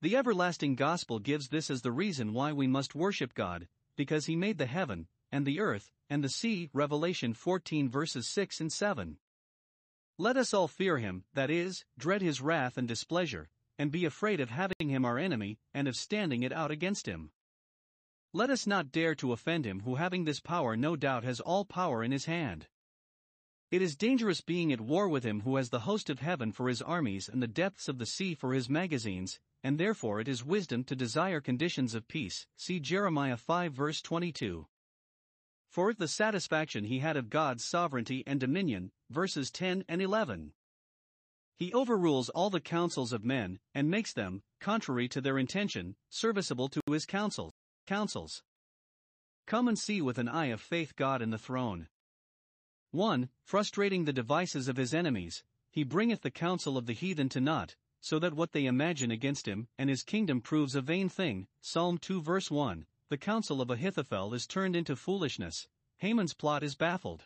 The 0.02 0.16
everlasting 0.16 0.76
gospel 0.76 1.20
gives 1.20 1.48
this 1.48 1.70
as 1.70 1.82
the 1.82 1.92
reason 1.92 2.34
why 2.34 2.52
we 2.52 2.68
must 2.68 2.94
worship 2.96 3.34
God, 3.34 3.68
because 3.96 4.26
he 4.26 4.36
made 4.36 4.58
the 4.58 4.66
heaven, 4.66 5.08
and 5.32 5.46
the 5.46 5.60
earth, 5.60 5.92
and 6.10 6.24
the 6.24 6.30
sea. 6.30 6.70
Revelation 6.74 7.34
14 7.34 7.90
verses 7.90 8.28
6 8.28 8.62
and 8.62 8.72
7. 8.72 9.18
Let 10.18 10.38
us 10.38 10.54
all 10.54 10.68
fear 10.68 10.98
him, 10.98 11.24
that 11.34 11.50
is, 11.50 11.86
dread 11.98 12.22
his 12.22 12.42
wrath 12.42 12.78
and 12.78 12.88
displeasure, 12.88 13.50
and 13.80 13.92
be 13.92 14.06
afraid 14.06 14.40
of 14.40 14.50
having 14.50 14.90
him 14.90 15.06
our 15.06 15.18
enemy, 15.18 15.58
and 15.74 15.88
of 15.88 15.96
standing 15.96 16.44
it 16.44 16.52
out 16.52 16.70
against 16.70 17.08
him. 17.08 17.32
Let 18.32 18.50
us 18.50 18.68
not 18.68 18.92
dare 18.92 19.16
to 19.16 19.32
offend 19.32 19.66
him 19.66 19.82
who, 19.82 19.96
having 19.96 20.26
this 20.26 20.40
power, 20.40 20.76
no 20.76 20.96
doubt 20.96 21.24
has 21.24 21.40
all 21.40 21.66
power 21.66 22.04
in 22.04 22.12
his 22.12 22.26
hand. 22.26 22.68
It 23.74 23.82
is 23.82 23.96
dangerous 23.96 24.40
being 24.40 24.72
at 24.72 24.80
war 24.80 25.10
with 25.10 25.24
him 25.24 25.40
who 25.40 25.56
has 25.56 25.72
the 25.72 25.80
host 25.80 26.12
of 26.12 26.20
heaven 26.20 26.52
for 26.52 26.70
his 26.70 26.80
armies 26.80 27.28
and 27.28 27.42
the 27.42 27.48
depths 27.48 27.88
of 27.88 27.98
the 27.98 28.06
sea 28.06 28.36
for 28.36 28.54
his 28.54 28.70
magazines, 28.70 29.40
and 29.64 29.80
therefore 29.80 30.20
it 30.20 30.28
is 30.28 30.46
wisdom 30.46 30.84
to 30.84 30.96
desire 30.96 31.42
conditions 31.42 31.96
of 31.96 32.08
peace. 32.08 32.46
See 32.56 32.80
Jeremiah 32.80 33.36
5 33.36 33.74
verse 33.74 34.00
22. 34.04 34.68
For 35.68 35.92
the 35.92 36.08
satisfaction 36.08 36.84
he 36.84 37.00
had 37.00 37.18
of 37.18 37.32
God's 37.32 37.66
sovereignty 37.66 38.24
and 38.28 38.40
dominion, 38.40 38.92
verses 39.10 39.50
10 39.50 39.86
and 39.88 40.04
11. 40.04 40.54
He 41.58 41.74
overrules 41.74 42.30
all 42.30 42.52
the 42.52 42.62
counsels 42.62 43.12
of 43.12 43.26
men, 43.26 43.58
and 43.74 43.90
makes 43.90 44.14
them, 44.14 44.44
contrary 44.62 45.08
to 45.08 45.20
their 45.20 45.40
intention, 45.40 45.96
serviceable 46.12 46.70
to 46.70 46.82
his 46.92 47.08
counsels. 47.08 47.54
counsels. 47.88 48.44
Come 49.48 49.68
and 49.68 49.80
see 49.80 50.00
with 50.00 50.20
an 50.20 50.30
eye 50.30 50.52
of 50.52 50.62
faith 50.62 50.96
God 50.96 51.24
in 51.24 51.32
the 51.32 51.40
throne. 51.40 51.88
1. 52.94 53.28
Frustrating 53.44 54.06
the 54.06 54.14
devices 54.14 54.68
of 54.68 54.78
his 54.78 54.94
enemies, 54.94 55.44
he 55.72 55.84
bringeth 55.84 56.22
the 56.22 56.30
counsel 56.30 56.78
of 56.78 56.86
the 56.86 56.94
heathen 56.94 57.28
to 57.28 57.42
naught, 57.42 57.76
so 58.00 58.20
that 58.20 58.36
what 58.36 58.52
they 58.52 58.68
imagine 58.68 59.10
against 59.10 59.48
him 59.48 59.68
and 59.80 59.90
his 59.90 60.04
kingdom 60.04 60.40
proves 60.40 60.76
a 60.76 60.82
vain 60.82 61.10
thing. 61.10 61.48
Psalm 61.60 61.98
2 61.98 62.22
verse 62.22 62.52
1 62.52 62.86
The 63.10 63.18
counsel 63.18 63.62
of 63.62 63.72
Ahithophel 63.72 64.36
is 64.36 64.46
turned 64.46 64.76
into 64.76 64.96
foolishness, 64.96 65.68
Haman's 65.98 66.36
plot 66.36 66.62
is 66.62 66.76
baffled. 66.76 67.26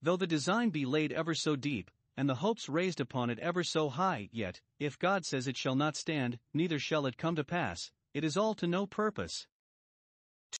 Though 0.00 0.16
the 0.16 0.28
design 0.28 0.70
be 0.70 0.86
laid 0.86 1.10
ever 1.10 1.34
so 1.34 1.56
deep, 1.56 1.90
and 2.16 2.28
the 2.28 2.36
hopes 2.36 2.68
raised 2.68 3.00
upon 3.00 3.30
it 3.30 3.40
ever 3.40 3.64
so 3.64 3.88
high, 3.88 4.28
yet, 4.30 4.60
if 4.78 4.96
God 4.96 5.26
says 5.26 5.48
it 5.48 5.56
shall 5.56 5.74
not 5.74 5.96
stand, 5.96 6.38
neither 6.54 6.78
shall 6.78 7.06
it 7.06 7.16
come 7.18 7.34
to 7.34 7.42
pass, 7.42 7.90
it 8.14 8.22
is 8.22 8.36
all 8.36 8.54
to 8.54 8.68
no 8.68 8.86
purpose. 8.86 9.48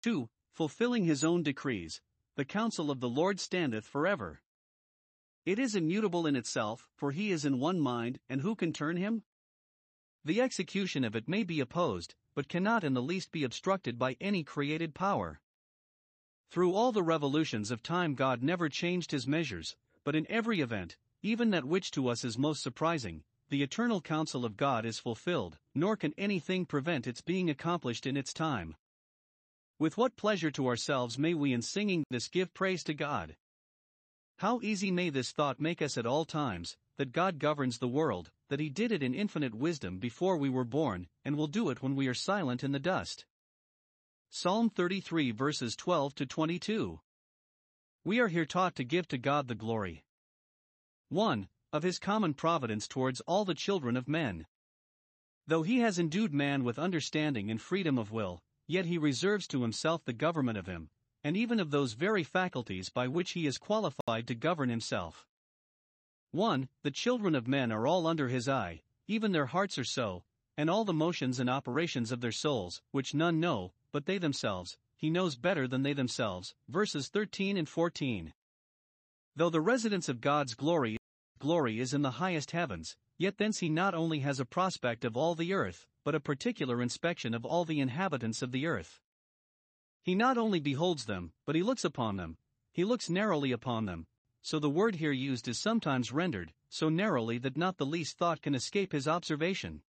2. 0.00 0.28
Fulfilling 0.50 1.04
his 1.04 1.22
own 1.22 1.44
decrees, 1.44 2.00
the 2.36 2.44
counsel 2.44 2.90
of 2.90 3.00
the 3.00 3.08
Lord 3.08 3.38
standeth 3.38 3.84
forever. 3.84 4.40
It 5.44 5.58
is 5.58 5.74
immutable 5.74 6.26
in 6.26 6.36
itself, 6.36 6.88
for 6.94 7.10
he 7.10 7.30
is 7.30 7.44
in 7.44 7.58
one 7.58 7.80
mind, 7.80 8.20
and 8.28 8.40
who 8.40 8.54
can 8.54 8.72
turn 8.72 8.96
him? 8.96 9.24
The 10.24 10.40
execution 10.40 11.04
of 11.04 11.16
it 11.16 11.28
may 11.28 11.42
be 11.42 11.60
opposed, 11.60 12.14
but 12.34 12.48
cannot 12.48 12.84
in 12.84 12.94
the 12.94 13.02
least 13.02 13.32
be 13.32 13.44
obstructed 13.44 13.98
by 13.98 14.16
any 14.20 14.44
created 14.44 14.94
power. 14.94 15.40
Through 16.50 16.74
all 16.74 16.92
the 16.92 17.02
revolutions 17.02 17.70
of 17.70 17.82
time, 17.82 18.14
God 18.14 18.42
never 18.42 18.68
changed 18.68 19.10
his 19.10 19.26
measures, 19.26 19.76
but 20.04 20.14
in 20.14 20.30
every 20.30 20.60
event, 20.60 20.96
even 21.22 21.50
that 21.50 21.64
which 21.64 21.90
to 21.92 22.08
us 22.08 22.24
is 22.24 22.38
most 22.38 22.62
surprising, 22.62 23.24
the 23.48 23.62
eternal 23.62 24.00
counsel 24.00 24.44
of 24.44 24.56
God 24.56 24.86
is 24.86 24.98
fulfilled, 24.98 25.58
nor 25.74 25.96
can 25.96 26.14
anything 26.16 26.66
prevent 26.66 27.06
its 27.06 27.20
being 27.20 27.50
accomplished 27.50 28.06
in 28.06 28.16
its 28.16 28.32
time. 28.32 28.76
With 29.82 29.98
what 29.98 30.14
pleasure 30.14 30.52
to 30.52 30.68
ourselves 30.68 31.18
may 31.18 31.34
we 31.34 31.52
in 31.52 31.60
singing 31.60 32.04
this 32.08 32.28
give 32.28 32.54
praise 32.54 32.84
to 32.84 32.94
God? 32.94 33.34
How 34.36 34.60
easy 34.62 34.92
may 34.92 35.10
this 35.10 35.32
thought 35.32 35.58
make 35.58 35.82
us 35.82 35.98
at 35.98 36.06
all 36.06 36.24
times, 36.24 36.76
that 36.98 37.10
God 37.10 37.40
governs 37.40 37.78
the 37.78 37.88
world, 37.88 38.30
that 38.48 38.60
He 38.60 38.68
did 38.68 38.92
it 38.92 39.02
in 39.02 39.12
infinite 39.12 39.56
wisdom 39.56 39.98
before 39.98 40.36
we 40.36 40.48
were 40.48 40.62
born, 40.62 41.08
and 41.24 41.36
will 41.36 41.48
do 41.48 41.68
it 41.68 41.82
when 41.82 41.96
we 41.96 42.06
are 42.06 42.14
silent 42.14 42.62
in 42.62 42.70
the 42.70 42.78
dust. 42.78 43.24
Psalm 44.30 44.70
33 44.70 45.32
verses 45.32 45.74
12 45.74 46.14
to 46.14 46.26
22. 46.26 47.00
We 48.04 48.20
are 48.20 48.28
here 48.28 48.46
taught 48.46 48.76
to 48.76 48.84
give 48.84 49.08
to 49.08 49.18
God 49.18 49.48
the 49.48 49.56
glory. 49.56 50.04
1. 51.08 51.48
Of 51.72 51.82
His 51.82 51.98
common 51.98 52.34
providence 52.34 52.86
towards 52.86 53.20
all 53.22 53.44
the 53.44 53.52
children 53.52 53.96
of 53.96 54.06
men. 54.06 54.46
Though 55.48 55.64
He 55.64 55.80
has 55.80 55.98
endued 55.98 56.32
man 56.32 56.62
with 56.62 56.78
understanding 56.78 57.50
and 57.50 57.60
freedom 57.60 57.98
of 57.98 58.12
will, 58.12 58.44
yet 58.72 58.86
He 58.86 58.96
reserves 58.96 59.46
to 59.48 59.60
Himself 59.60 60.02
the 60.06 60.14
government 60.14 60.56
of 60.56 60.66
him, 60.66 60.88
and 61.22 61.36
even 61.36 61.60
of 61.60 61.70
those 61.70 61.92
very 61.92 62.24
faculties 62.24 62.88
by 62.88 63.06
which 63.06 63.32
he 63.32 63.46
is 63.46 63.58
qualified 63.58 64.26
to 64.26 64.34
govern 64.34 64.70
himself. 64.70 65.26
1. 66.30 66.70
The 66.82 66.90
children 66.90 67.34
of 67.34 67.46
men 67.46 67.70
are 67.70 67.86
all 67.86 68.06
under 68.06 68.28
his 68.28 68.48
eye, 68.48 68.80
even 69.06 69.32
their 69.32 69.44
hearts 69.44 69.76
are 69.76 69.84
so, 69.84 70.24
and 70.56 70.70
all 70.70 70.86
the 70.86 70.94
motions 70.94 71.38
and 71.38 71.50
operations 71.50 72.10
of 72.10 72.22
their 72.22 72.32
souls, 72.32 72.80
which 72.92 73.12
none 73.12 73.38
know, 73.38 73.74
but 73.92 74.06
they 74.06 74.16
themselves, 74.16 74.78
he 74.96 75.10
knows 75.10 75.36
better 75.36 75.68
than 75.68 75.82
they 75.82 75.92
themselves. 75.92 76.54
Verses 76.66 77.08
13 77.08 77.58
and 77.58 77.68
14. 77.68 78.32
Though 79.36 79.50
the 79.50 79.60
residence 79.60 80.08
of 80.08 80.22
God's 80.22 80.54
glory, 80.54 80.96
glory 81.38 81.78
is 81.78 81.92
in 81.92 82.00
the 82.00 82.12
highest 82.12 82.52
heavens, 82.52 82.96
yet 83.18 83.36
thence 83.36 83.58
he 83.58 83.68
not 83.68 83.94
only 83.94 84.20
has 84.20 84.40
a 84.40 84.46
prospect 84.46 85.04
of 85.04 85.14
all 85.14 85.34
the 85.34 85.52
earth, 85.52 85.86
but 86.04 86.14
a 86.14 86.20
particular 86.20 86.82
inspection 86.82 87.34
of 87.34 87.44
all 87.44 87.64
the 87.64 87.80
inhabitants 87.80 88.42
of 88.42 88.52
the 88.52 88.66
earth. 88.66 89.00
He 90.02 90.14
not 90.14 90.36
only 90.36 90.60
beholds 90.60 91.04
them, 91.04 91.32
but 91.46 91.54
he 91.54 91.62
looks 91.62 91.84
upon 91.84 92.16
them, 92.16 92.38
he 92.72 92.84
looks 92.84 93.10
narrowly 93.10 93.52
upon 93.52 93.86
them, 93.86 94.06
so 94.40 94.58
the 94.58 94.70
word 94.70 94.96
here 94.96 95.12
used 95.12 95.46
is 95.46 95.58
sometimes 95.58 96.10
rendered, 96.10 96.52
so 96.68 96.88
narrowly 96.88 97.38
that 97.38 97.56
not 97.56 97.76
the 97.76 97.86
least 97.86 98.18
thought 98.18 98.42
can 98.42 98.54
escape 98.54 98.92
his 98.92 99.06
observation. 99.06 99.82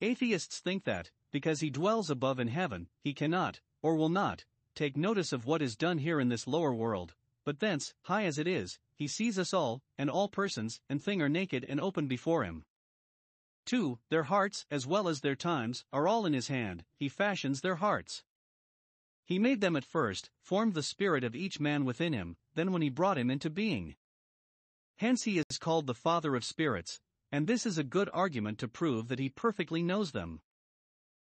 Atheists 0.00 0.60
think 0.60 0.84
that, 0.84 1.10
because 1.30 1.60
he 1.60 1.68
dwells 1.68 2.08
above 2.08 2.40
in 2.40 2.48
heaven, 2.48 2.88
he 3.00 3.12
cannot, 3.12 3.60
or 3.82 3.96
will 3.96 4.08
not, 4.08 4.46
take 4.74 4.96
notice 4.96 5.32
of 5.32 5.44
what 5.44 5.60
is 5.60 5.76
done 5.76 5.98
here 5.98 6.20
in 6.20 6.28
this 6.28 6.46
lower 6.46 6.72
world, 6.72 7.14
but 7.44 7.58
thence, 7.58 7.92
high 8.02 8.24
as 8.24 8.38
it 8.38 8.46
is, 8.46 8.78
he 8.94 9.06
sees 9.06 9.38
us 9.38 9.52
all, 9.52 9.82
and 9.98 10.08
all 10.08 10.28
persons 10.28 10.80
and 10.88 11.02
thing 11.02 11.20
are 11.20 11.28
naked 11.28 11.66
and 11.68 11.80
open 11.80 12.06
before 12.06 12.44
him. 12.44 12.64
2. 13.70 14.00
Their 14.08 14.24
hearts, 14.24 14.66
as 14.68 14.84
well 14.84 15.06
as 15.06 15.20
their 15.20 15.36
times, 15.36 15.84
are 15.92 16.08
all 16.08 16.26
in 16.26 16.32
his 16.32 16.48
hand, 16.48 16.84
he 16.96 17.08
fashions 17.08 17.60
their 17.60 17.76
hearts. 17.76 18.24
He 19.24 19.38
made 19.38 19.60
them 19.60 19.76
at 19.76 19.84
first, 19.84 20.28
formed 20.40 20.74
the 20.74 20.82
spirit 20.82 21.22
of 21.22 21.36
each 21.36 21.60
man 21.60 21.84
within 21.84 22.12
him, 22.12 22.36
then 22.54 22.72
when 22.72 22.82
he 22.82 22.88
brought 22.88 23.16
him 23.16 23.30
into 23.30 23.48
being. 23.48 23.94
Hence 24.96 25.22
he 25.22 25.38
is 25.38 25.56
called 25.58 25.86
the 25.86 25.94
Father 25.94 26.34
of 26.34 26.44
spirits, 26.44 26.98
and 27.30 27.46
this 27.46 27.64
is 27.64 27.78
a 27.78 27.84
good 27.84 28.10
argument 28.12 28.58
to 28.58 28.66
prove 28.66 29.06
that 29.06 29.20
he 29.20 29.28
perfectly 29.28 29.84
knows 29.84 30.10
them. 30.10 30.40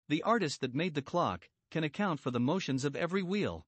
The 0.10 0.22
artist 0.24 0.60
that 0.60 0.76
made 0.76 0.94
the 0.94 1.02
clock 1.02 1.48
can 1.72 1.86
account 1.86 2.20
for 2.20 2.32
the 2.32 2.40
motions 2.42 2.84
of 2.84 2.98
every 2.98 3.24
wheel. 3.24 3.66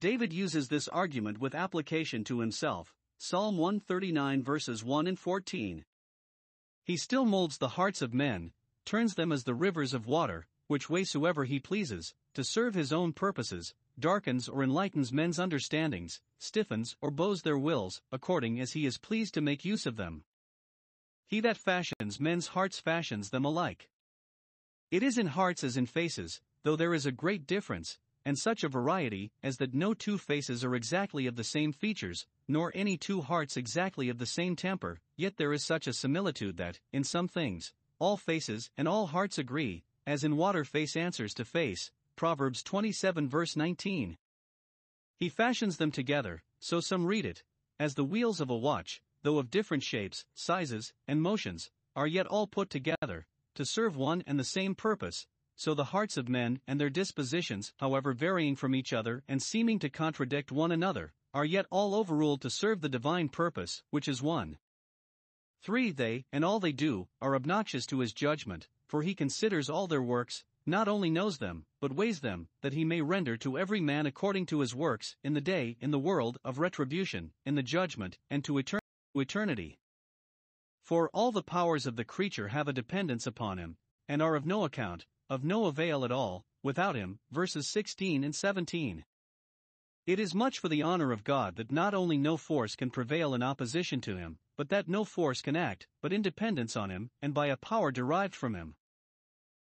David 0.00 0.32
uses 0.32 0.68
this 0.68 0.86
argument 0.86 1.38
with 1.38 1.52
application 1.52 2.22
to 2.26 2.38
himself, 2.38 2.94
Psalm 3.18 3.56
139 3.56 4.44
verses 4.44 4.84
1 4.84 5.08
and 5.08 5.18
14. 5.18 5.84
He 6.86 6.96
still 6.96 7.24
molds 7.24 7.58
the 7.58 7.70
hearts 7.70 8.00
of 8.00 8.14
men, 8.14 8.52
turns 8.84 9.16
them 9.16 9.32
as 9.32 9.42
the 9.42 9.56
rivers 9.56 9.92
of 9.92 10.06
water, 10.06 10.46
which 10.68 10.88
waysoever 10.88 11.44
he 11.44 11.58
pleases, 11.58 12.14
to 12.34 12.44
serve 12.44 12.74
his 12.74 12.92
own 12.92 13.12
purposes, 13.12 13.74
darkens 13.98 14.48
or 14.48 14.62
enlightens 14.62 15.12
men's 15.12 15.40
understandings, 15.40 16.20
stiffens 16.38 16.94
or 17.00 17.10
bows 17.10 17.42
their 17.42 17.58
wills, 17.58 18.02
according 18.12 18.60
as 18.60 18.74
he 18.74 18.86
is 18.86 18.98
pleased 18.98 19.34
to 19.34 19.40
make 19.40 19.64
use 19.64 19.84
of 19.84 19.96
them. 19.96 20.22
He 21.26 21.40
that 21.40 21.56
fashions 21.56 22.20
men's 22.20 22.46
hearts 22.48 22.78
fashions 22.78 23.30
them 23.30 23.44
alike. 23.44 23.90
It 24.92 25.02
is 25.02 25.18
in 25.18 25.26
hearts 25.26 25.64
as 25.64 25.76
in 25.76 25.86
faces, 25.86 26.40
though 26.62 26.76
there 26.76 26.94
is 26.94 27.04
a 27.04 27.10
great 27.10 27.48
difference, 27.48 27.98
and 28.24 28.38
such 28.38 28.62
a 28.62 28.68
variety, 28.68 29.32
as 29.42 29.56
that 29.56 29.74
no 29.74 29.92
two 29.92 30.18
faces 30.18 30.62
are 30.62 30.76
exactly 30.76 31.26
of 31.26 31.34
the 31.34 31.42
same 31.42 31.72
features, 31.72 32.28
nor 32.48 32.72
any 32.74 32.96
two 32.96 33.20
hearts 33.20 33.56
exactly 33.56 34.08
of 34.08 34.18
the 34.18 34.26
same 34.26 34.56
temper, 34.56 35.00
yet 35.16 35.36
there 35.36 35.52
is 35.52 35.64
such 35.64 35.86
a 35.86 35.92
similitude 35.92 36.56
that, 36.56 36.80
in 36.92 37.04
some 37.04 37.28
things, 37.28 37.72
all 37.98 38.16
faces 38.16 38.70
and 38.76 38.86
all 38.86 39.06
hearts 39.06 39.38
agree, 39.38 39.84
as 40.06 40.22
in 40.22 40.36
water 40.36 40.64
face 40.64 40.96
answers 40.96 41.34
to 41.34 41.44
face, 41.44 41.90
Proverbs 42.14 42.62
27 42.62 43.28
verse 43.28 43.56
19. 43.56 44.16
He 45.16 45.28
fashions 45.28 45.78
them 45.78 45.90
together, 45.90 46.42
so 46.60 46.80
some 46.80 47.06
read 47.06 47.24
it, 47.24 47.42
as 47.78 47.94
the 47.94 48.04
wheels 48.04 48.40
of 48.40 48.50
a 48.50 48.56
watch, 48.56 49.00
though 49.22 49.38
of 49.38 49.50
different 49.50 49.82
shapes, 49.82 50.24
sizes, 50.34 50.92
and 51.08 51.20
motions, 51.20 51.70
are 51.94 52.06
yet 52.06 52.26
all 52.26 52.46
put 52.46 52.70
together, 52.70 53.26
to 53.54 53.64
serve 53.64 53.96
one 53.96 54.22
and 54.26 54.38
the 54.38 54.44
same 54.44 54.74
purpose, 54.74 55.26
so 55.56 55.72
the 55.72 55.84
hearts 55.84 56.18
of 56.18 56.28
men 56.28 56.60
and 56.66 56.78
their 56.78 56.90
dispositions, 56.90 57.72
however 57.78 58.12
varying 58.12 58.54
from 58.54 58.74
each 58.74 58.92
other 58.92 59.24
and 59.26 59.42
seeming 59.42 59.78
to 59.78 59.88
contradict 59.88 60.52
one 60.52 60.70
another, 60.70 61.14
are 61.36 61.44
yet 61.44 61.66
all 61.70 61.94
overruled 61.94 62.40
to 62.40 62.48
serve 62.48 62.80
the 62.80 62.88
divine 62.88 63.28
purpose, 63.28 63.82
which 63.90 64.08
is 64.08 64.22
one. 64.22 64.56
3. 65.60 65.90
They, 65.90 66.24
and 66.32 66.42
all 66.42 66.60
they 66.60 66.72
do, 66.72 67.08
are 67.20 67.34
obnoxious 67.34 67.84
to 67.88 67.98
his 67.98 68.14
judgment, 68.14 68.68
for 68.86 69.02
he 69.02 69.14
considers 69.14 69.68
all 69.68 69.86
their 69.86 70.02
works, 70.02 70.44
not 70.64 70.88
only 70.88 71.10
knows 71.10 71.36
them, 71.36 71.66
but 71.78 71.92
weighs 71.92 72.20
them, 72.20 72.48
that 72.62 72.72
he 72.72 72.86
may 72.86 73.02
render 73.02 73.36
to 73.36 73.58
every 73.58 73.82
man 73.82 74.06
according 74.06 74.46
to 74.46 74.60
his 74.60 74.74
works, 74.74 75.14
in 75.22 75.34
the 75.34 75.42
day, 75.42 75.76
in 75.78 75.90
the 75.90 75.98
world 75.98 76.38
of 76.42 76.58
retribution, 76.58 77.32
in 77.44 77.54
the 77.54 77.62
judgment, 77.62 78.16
and 78.30 78.42
to 78.42 78.54
etern- 78.54 78.80
eternity. 79.14 79.78
For 80.80 81.10
all 81.10 81.32
the 81.32 81.42
powers 81.42 81.84
of 81.84 81.96
the 81.96 82.04
creature 82.06 82.48
have 82.48 82.66
a 82.66 82.72
dependence 82.72 83.26
upon 83.26 83.58
him, 83.58 83.76
and 84.08 84.22
are 84.22 84.36
of 84.36 84.46
no 84.46 84.64
account, 84.64 85.04
of 85.28 85.44
no 85.44 85.66
avail 85.66 86.02
at 86.02 86.10
all, 86.10 86.46
without 86.62 86.96
him. 86.96 87.18
Verses 87.30 87.68
16 87.68 88.24
and 88.24 88.34
17. 88.34 89.04
It 90.06 90.20
is 90.20 90.36
much 90.36 90.60
for 90.60 90.68
the 90.68 90.82
honor 90.82 91.10
of 91.10 91.24
God 91.24 91.56
that 91.56 91.72
not 91.72 91.92
only 91.92 92.16
no 92.16 92.36
force 92.36 92.76
can 92.76 92.90
prevail 92.90 93.34
in 93.34 93.42
opposition 93.42 94.00
to 94.02 94.16
him, 94.16 94.38
but 94.56 94.68
that 94.68 94.86
no 94.86 95.04
force 95.04 95.42
can 95.42 95.56
act, 95.56 95.88
but 96.00 96.12
in 96.12 96.22
dependence 96.22 96.76
on 96.76 96.90
him, 96.90 97.10
and 97.20 97.34
by 97.34 97.48
a 97.48 97.56
power 97.56 97.90
derived 97.90 98.36
from 98.36 98.54
him. 98.54 98.76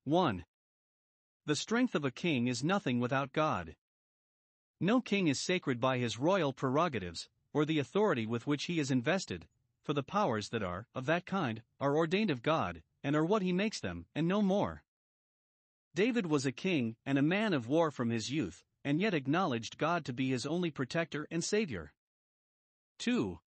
1. 0.04 0.46
The 1.48 1.56
strength 1.56 1.96
of 1.96 2.06
a 2.06 2.12
king 2.12 2.48
is 2.48 2.64
nothing 2.64 3.00
without 3.00 3.34
God. 3.34 3.76
No 4.80 5.02
king 5.02 5.28
is 5.28 5.40
sacred 5.40 5.80
by 5.80 5.98
his 5.98 6.20
royal 6.20 6.54
prerogatives, 6.54 7.28
or 7.52 7.66
the 7.66 7.80
authority 7.80 8.28
with 8.28 8.46
which 8.46 8.66
he 8.66 8.80
is 8.80 8.92
invested, 8.92 9.48
for 9.82 9.94
the 9.94 10.04
powers 10.04 10.50
that 10.50 10.62
are, 10.62 10.86
of 10.94 11.08
that 11.08 11.26
kind, 11.26 11.64
are 11.80 11.98
ordained 11.98 12.30
of 12.30 12.44
God, 12.44 12.84
and 13.04 13.16
are 13.16 13.26
what 13.26 13.42
he 13.42 13.52
makes 13.52 13.80
them, 13.80 14.06
and 14.14 14.28
no 14.28 14.44
more. 14.44 14.84
David 15.96 16.28
was 16.28 16.46
a 16.46 16.52
king 16.52 16.98
and 17.04 17.18
a 17.18 17.24
man 17.24 17.52
of 17.52 17.68
war 17.68 17.90
from 17.90 18.12
his 18.12 18.30
youth, 18.32 18.64
and 18.90 19.00
yet 19.00 19.14
acknowledged 19.14 19.78
God 19.78 20.04
to 20.04 20.14
be 20.14 20.32
his 20.32 20.48
only 20.48 20.72
protector 20.72 21.28
and 21.30 21.44
savior. 21.44 21.94
2. 22.98 23.38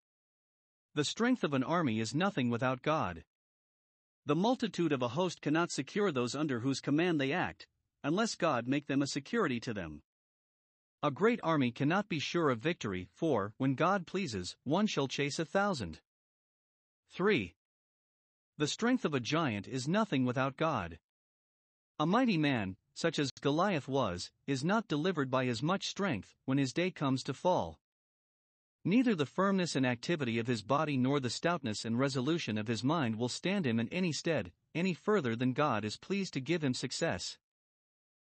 The 0.95 1.05
strength 1.05 1.43
of 1.43 1.53
an 1.53 1.65
army 1.65 1.99
is 1.99 2.15
nothing 2.15 2.49
without 2.49 2.81
God. 2.81 3.25
The 4.25 4.37
multitude 4.37 4.93
of 4.93 5.03
a 5.03 5.09
host 5.19 5.41
cannot 5.41 5.73
secure 5.73 6.13
those 6.13 6.37
under 6.37 6.61
whose 6.61 6.81
command 6.81 7.21
they 7.21 7.33
act, 7.33 7.67
unless 8.05 8.37
God 8.37 8.69
make 8.69 8.87
them 8.87 9.03
a 9.03 9.07
security 9.09 9.59
to 9.59 9.75
them. 9.75 10.03
A 11.03 11.11
great 11.11 11.41
army 11.43 11.73
cannot 11.73 12.09
be 12.09 12.21
sure 12.21 12.49
of 12.49 12.61
victory, 12.61 13.09
for, 13.13 13.53
when 13.57 13.75
God 13.75 14.07
pleases, 14.07 14.55
one 14.63 14.87
shall 14.87 15.09
chase 15.09 15.41
a 15.41 15.45
thousand. 15.45 15.99
3. 17.11 17.53
The 18.59 18.69
strength 18.69 19.05
of 19.05 19.13
a 19.13 19.19
giant 19.19 19.67
is 19.67 19.89
nothing 19.89 20.25
without 20.25 20.57
God. 20.57 21.01
A 21.99 22.07
mighty 22.07 22.39
man, 22.39 22.77
such 22.95 23.19
as 23.19 23.31
Goliath 23.31 23.89
was, 23.89 24.31
is 24.47 24.65
not 24.65 24.89
delivered 24.89 25.31
by 25.31 25.45
his 25.45 25.63
much 25.63 25.89
strength 25.89 26.35
when 26.45 26.59
his 26.59 26.73
day 26.73 26.91
comes 26.91 27.23
to 27.25 27.35
fall. 27.35 27.79
Neither 28.85 29.15
the 29.15 29.27
firmness 29.27 29.77
and 29.77 29.87
activity 29.87 30.39
of 30.39 30.49
his 30.49 30.63
body 30.63 30.97
nor 30.97 31.21
the 31.21 31.31
stoutness 31.31 31.85
and 31.85 31.99
resolution 31.99 32.59
of 32.59 32.67
his 32.67 32.83
mind 32.83 33.17
will 33.17 33.29
stand 33.29 33.65
him 33.65 33.79
in 33.79 33.89
any 33.91 34.13
stead, 34.13 34.53
any 34.75 34.93
further 34.93 35.37
than 35.37 35.53
God 35.53 35.85
is 35.85 35.97
pleased 35.97 36.35
to 36.35 36.41
give 36.41 36.65
him 36.65 36.75
success. 36.75 37.39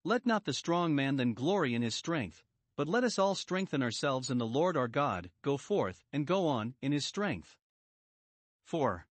Let 0.04 0.26
not 0.26 0.46
the 0.46 0.54
strong 0.54 0.94
man 0.94 1.16
then 1.16 1.34
glory 1.34 1.74
in 1.74 1.82
his 1.82 1.96
strength, 1.96 2.44
but 2.76 2.88
let 2.88 3.04
us 3.04 3.18
all 3.18 3.34
strengthen 3.34 3.82
ourselves 3.82 4.30
in 4.30 4.38
the 4.38 4.46
Lord 4.46 4.78
our 4.78 4.88
God, 4.88 5.32
go 5.42 5.58
forth, 5.58 6.04
and 6.14 6.28
go 6.28 6.48
on, 6.48 6.76
in 6.82 6.92
his 6.92 7.06
strength. 7.06 7.58
4. 8.66 9.08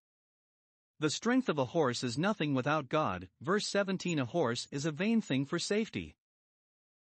The 1.01 1.11
strength 1.11 1.49
of 1.49 1.59
a 1.59 1.65
horse 1.65 2.05
is 2.05 2.17
nothing 2.17 2.55
without 2.55 2.89
God. 2.89 3.29
Verse 3.41 3.67
17 3.67 4.21
A 4.21 4.25
horse 4.25 4.69
is 4.71 4.87
a 4.87 4.93
vain 4.93 5.21
thing 5.21 5.45
for 5.45 5.59
safety. 5.59 6.15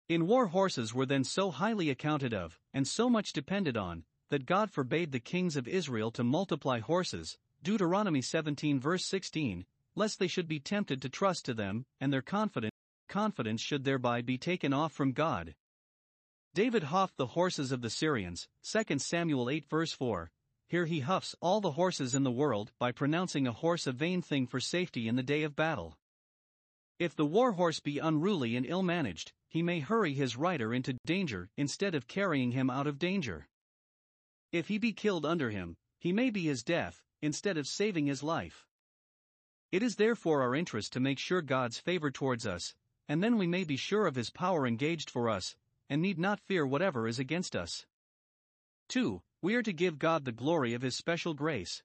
In 0.08 0.26
war, 0.26 0.46
horses 0.46 0.94
were 0.94 1.04
then 1.04 1.24
so 1.24 1.50
highly 1.50 1.90
accounted 1.90 2.32
of, 2.32 2.58
and 2.72 2.88
so 2.88 3.10
much 3.10 3.32
depended 3.32 3.76
on, 3.76 4.04
that 4.30 4.46
God 4.46 4.70
forbade 4.70 5.12
the 5.12 5.20
kings 5.20 5.56
of 5.56 5.68
Israel 5.68 6.10
to 6.12 6.24
multiply 6.24 6.80
horses. 6.80 7.36
Deuteronomy 7.62 8.22
17 8.22 8.80
verse 8.80 9.04
16, 9.04 9.66
lest 9.94 10.18
they 10.18 10.28
should 10.28 10.48
be 10.48 10.60
tempted 10.60 11.02
to 11.02 11.08
trust 11.08 11.44
to 11.44 11.54
them, 11.54 11.84
and 12.00 12.12
their 12.12 12.22
confidence, 12.22 12.72
confidence 13.08 13.60
should 13.60 13.84
thereby 13.84 14.22
be 14.22 14.38
taken 14.38 14.72
off 14.72 14.92
from 14.92 15.12
God. 15.12 15.54
David 16.54 16.84
huffed 16.84 17.18
the 17.18 17.26
horses 17.26 17.72
of 17.72 17.82
the 17.82 17.90
Syrians, 17.90 18.48
2 18.62 18.98
Samuel 18.98 19.50
8 19.50 19.68
verse 19.68 19.92
4. 19.92 20.30
Here 20.68 20.86
he 20.86 21.00
huffs 21.00 21.36
all 21.40 21.60
the 21.60 21.72
horses 21.72 22.14
in 22.14 22.24
the 22.24 22.30
world 22.30 22.72
by 22.78 22.90
pronouncing 22.90 23.46
a 23.46 23.52
horse 23.52 23.86
a 23.86 23.92
vain 23.92 24.20
thing 24.20 24.46
for 24.46 24.58
safety 24.58 25.06
in 25.06 25.14
the 25.14 25.22
day 25.22 25.42
of 25.44 25.54
battle. 25.54 25.96
If 26.98 27.14
the 27.14 27.26
war 27.26 27.52
horse 27.52 27.78
be 27.78 27.98
unruly 27.98 28.56
and 28.56 28.66
ill 28.66 28.82
managed, 28.82 29.32
he 29.48 29.62
may 29.62 29.80
hurry 29.80 30.14
his 30.14 30.36
rider 30.36 30.74
into 30.74 30.98
danger 31.04 31.50
instead 31.56 31.94
of 31.94 32.08
carrying 32.08 32.50
him 32.50 32.68
out 32.68 32.86
of 32.86 32.98
danger. 32.98 33.48
If 34.50 34.68
he 34.68 34.78
be 34.78 34.92
killed 34.92 35.24
under 35.24 35.50
him, 35.50 35.76
he 35.98 36.12
may 36.12 36.30
be 36.30 36.42
his 36.42 36.64
death, 36.64 37.02
instead 37.22 37.56
of 37.56 37.68
saving 37.68 38.06
his 38.06 38.22
life. 38.22 38.66
It 39.70 39.82
is 39.82 39.96
therefore 39.96 40.42
our 40.42 40.54
interest 40.54 40.92
to 40.94 41.00
make 41.00 41.18
sure 41.18 41.42
God's 41.42 41.78
favor 41.78 42.10
towards 42.10 42.46
us, 42.46 42.74
and 43.08 43.22
then 43.22 43.36
we 43.36 43.46
may 43.46 43.64
be 43.64 43.76
sure 43.76 44.06
of 44.06 44.14
his 44.14 44.30
power 44.30 44.66
engaged 44.66 45.10
for 45.10 45.28
us, 45.28 45.54
and 45.88 46.02
need 46.02 46.18
not 46.18 46.40
fear 46.40 46.66
whatever 46.66 47.06
is 47.06 47.18
against 47.18 47.54
us. 47.54 47.86
2. 48.88 49.22
We 49.46 49.54
are 49.54 49.62
to 49.62 49.72
give 49.72 50.00
God 50.00 50.24
the 50.24 50.32
glory 50.32 50.74
of 50.74 50.82
his 50.82 50.96
special 50.96 51.32
grace. 51.32 51.84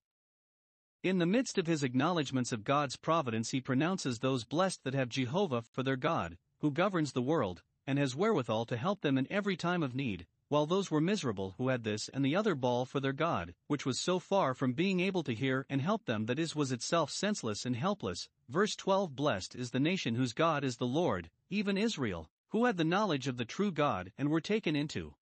In 1.04 1.20
the 1.20 1.28
midst 1.28 1.60
of 1.60 1.68
his 1.68 1.84
acknowledgments 1.84 2.52
of 2.52 2.64
God's 2.64 2.96
providence, 2.96 3.52
he 3.52 3.62
pronounces 3.62 4.18
those 4.18 4.46
blessed 4.46 4.84
that 4.84 4.96
have 4.96 5.10
Jehovah 5.10 5.62
for 5.62 5.84
their 5.84 5.96
God, 5.96 6.40
who 6.62 6.72
governs 6.72 7.12
the 7.12 7.22
world, 7.22 7.62
and 7.86 8.00
has 8.00 8.16
wherewithal 8.16 8.66
to 8.66 8.78
help 8.78 9.02
them 9.02 9.16
in 9.16 9.32
every 9.32 9.56
time 9.56 9.84
of 9.84 9.94
need, 9.94 10.26
while 10.48 10.66
those 10.66 10.90
were 10.90 11.00
miserable 11.00 11.54
who 11.60 11.68
had 11.68 11.84
this 11.84 12.10
and 12.10 12.26
the 12.26 12.36
other 12.36 12.56
Baal 12.56 12.84
for 12.84 13.00
their 13.00 13.14
God, 13.14 13.54
which 13.68 13.86
was 13.86 14.00
so 14.00 14.18
far 14.18 14.56
from 14.56 14.74
being 14.74 15.00
able 15.00 15.22
to 15.22 15.36
hear 15.36 15.68
and 15.70 15.84
help 15.84 16.06
them 16.06 16.26
that 16.26 16.40
is 16.40 16.56
was 16.56 16.72
itself 16.72 17.12
senseless 17.12 17.64
and 17.64 17.76
helpless. 17.76 18.28
Verse 18.50 18.76
12 18.76 19.16
Blessed 19.16 19.54
is 19.54 19.70
the 19.70 19.80
nation 19.80 20.16
whose 20.16 20.34
God 20.34 20.64
is 20.64 20.78
the 20.78 20.88
Lord, 20.88 21.30
even 21.52 21.78
Israel, 21.78 22.28
who 22.50 22.66
had 22.66 22.78
the 22.78 22.84
knowledge 22.84 23.28
of 23.28 23.38
the 23.38 23.46
true 23.46 23.72
God 23.72 24.12
and 24.18 24.30
were 24.30 24.42
taken 24.42 24.76
into 24.76 25.14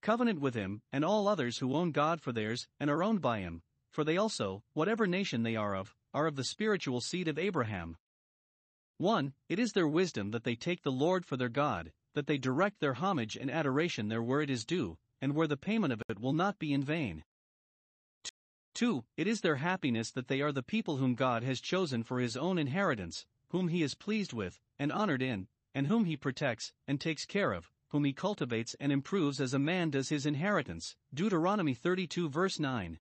covenant 0.00 0.40
with 0.40 0.54
him, 0.54 0.82
and 0.92 1.04
all 1.04 1.28
others 1.28 1.58
who 1.58 1.74
own 1.74 1.92
God 1.92 2.20
for 2.20 2.32
theirs 2.32 2.66
and 2.78 2.88
are 2.90 3.02
owned 3.02 3.20
by 3.20 3.40
him, 3.40 3.62
for 3.90 4.04
they 4.04 4.16
also, 4.16 4.62
whatever 4.74 5.06
nation 5.06 5.42
they 5.42 5.56
are 5.56 5.74
of, 5.74 5.94
are 6.14 6.26
of 6.26 6.36
the 6.36 6.44
spiritual 6.44 7.00
seed 7.00 7.28
of 7.28 7.38
Abraham. 7.38 7.96
1. 8.98 9.32
It 9.48 9.58
is 9.58 9.72
their 9.72 9.88
wisdom 9.88 10.30
that 10.32 10.44
they 10.44 10.54
take 10.54 10.82
the 10.82 10.90
Lord 10.92 11.24
for 11.24 11.36
their 11.36 11.48
God, 11.48 11.92
that 12.14 12.26
they 12.26 12.38
direct 12.38 12.80
their 12.80 12.94
homage 12.94 13.36
and 13.36 13.50
adoration 13.50 14.08
there 14.08 14.22
where 14.22 14.40
it 14.40 14.50
is 14.50 14.64
due, 14.64 14.98
and 15.20 15.34
where 15.34 15.46
the 15.46 15.56
payment 15.56 15.92
of 15.92 16.02
it 16.08 16.18
will 16.18 16.32
not 16.32 16.58
be 16.58 16.72
in 16.72 16.82
vain. 16.82 17.24
2. 18.74 19.04
It 19.16 19.26
is 19.26 19.40
their 19.40 19.56
happiness 19.56 20.10
that 20.12 20.28
they 20.28 20.40
are 20.40 20.52
the 20.52 20.62
people 20.62 20.96
whom 20.98 21.14
God 21.14 21.42
has 21.42 21.60
chosen 21.60 22.02
for 22.02 22.20
his 22.20 22.36
own 22.36 22.58
inheritance, 22.58 23.26
whom 23.50 23.68
he 23.68 23.82
is 23.82 23.94
pleased 23.94 24.32
with, 24.32 24.60
and 24.78 24.92
honored 24.92 25.22
in, 25.22 25.48
and 25.74 25.86
whom 25.86 26.04
he 26.04 26.16
protects, 26.16 26.72
and 26.86 27.00
takes 27.00 27.24
care 27.24 27.52
of, 27.52 27.70
whom 27.88 28.04
he 28.04 28.12
cultivates 28.12 28.74
and 28.80 28.92
improves 28.92 29.40
as 29.40 29.54
a 29.54 29.58
man 29.58 29.90
does 29.90 30.08
his 30.08 30.26
inheritance. 30.26 30.96
Deuteronomy 31.12 31.74
32 31.74 32.28
verse 32.28 32.58
9. 32.58 32.98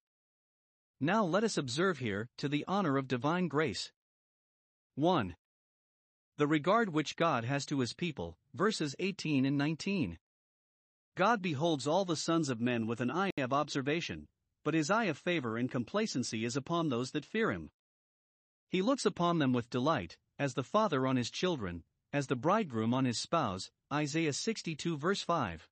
Now 1.00 1.24
let 1.24 1.44
us 1.44 1.57
observe 1.57 2.00
here, 2.00 2.29
to 2.38 2.50
the 2.50 2.66
honor 2.68 2.98
of 2.98 3.07
divine 3.07 3.48
grace. 3.48 3.92
1. 4.96 5.35
The 6.38 6.48
regard 6.48 6.94
which 6.94 7.16
God 7.16 7.44
has 7.44 7.66
to 7.68 7.79
his 7.79 7.94
people, 7.94 8.38
verses 8.53 8.96
18 9.00 9.46
and 9.46 9.57
19. 9.57 10.18
God 11.16 11.42
beholds 11.42 11.88
all 11.88 12.05
the 12.05 12.16
sons 12.16 12.50
of 12.50 12.62
men 12.62 12.88
with 12.88 13.01
an 13.01 13.12
eye 13.12 13.31
of 13.38 13.53
observation, 13.53 14.27
but 14.64 14.74
his 14.74 14.90
eye 14.90 15.05
of 15.05 15.18
favor 15.18 15.57
and 15.57 15.70
complacency 15.70 16.46
is 16.46 16.55
upon 16.55 16.90
those 16.90 17.12
that 17.12 17.25
fear 17.25 17.51
him. 17.51 17.70
He 18.70 18.81
looks 18.81 19.05
upon 19.05 19.40
them 19.40 19.53
with 19.53 19.70
delight, 19.70 20.18
as 20.38 20.53
the 20.53 20.64
father 20.64 21.07
on 21.07 21.16
his 21.16 21.31
children, 21.31 21.83
as 22.14 22.27
the 22.27 22.35
bridegroom 22.35 22.94
on 22.94 23.05
his 23.05 23.20
spouse. 23.20 23.72
Isaiah 23.92 24.34
62 24.34 24.98
verse 24.98 25.22
5. 25.22 25.70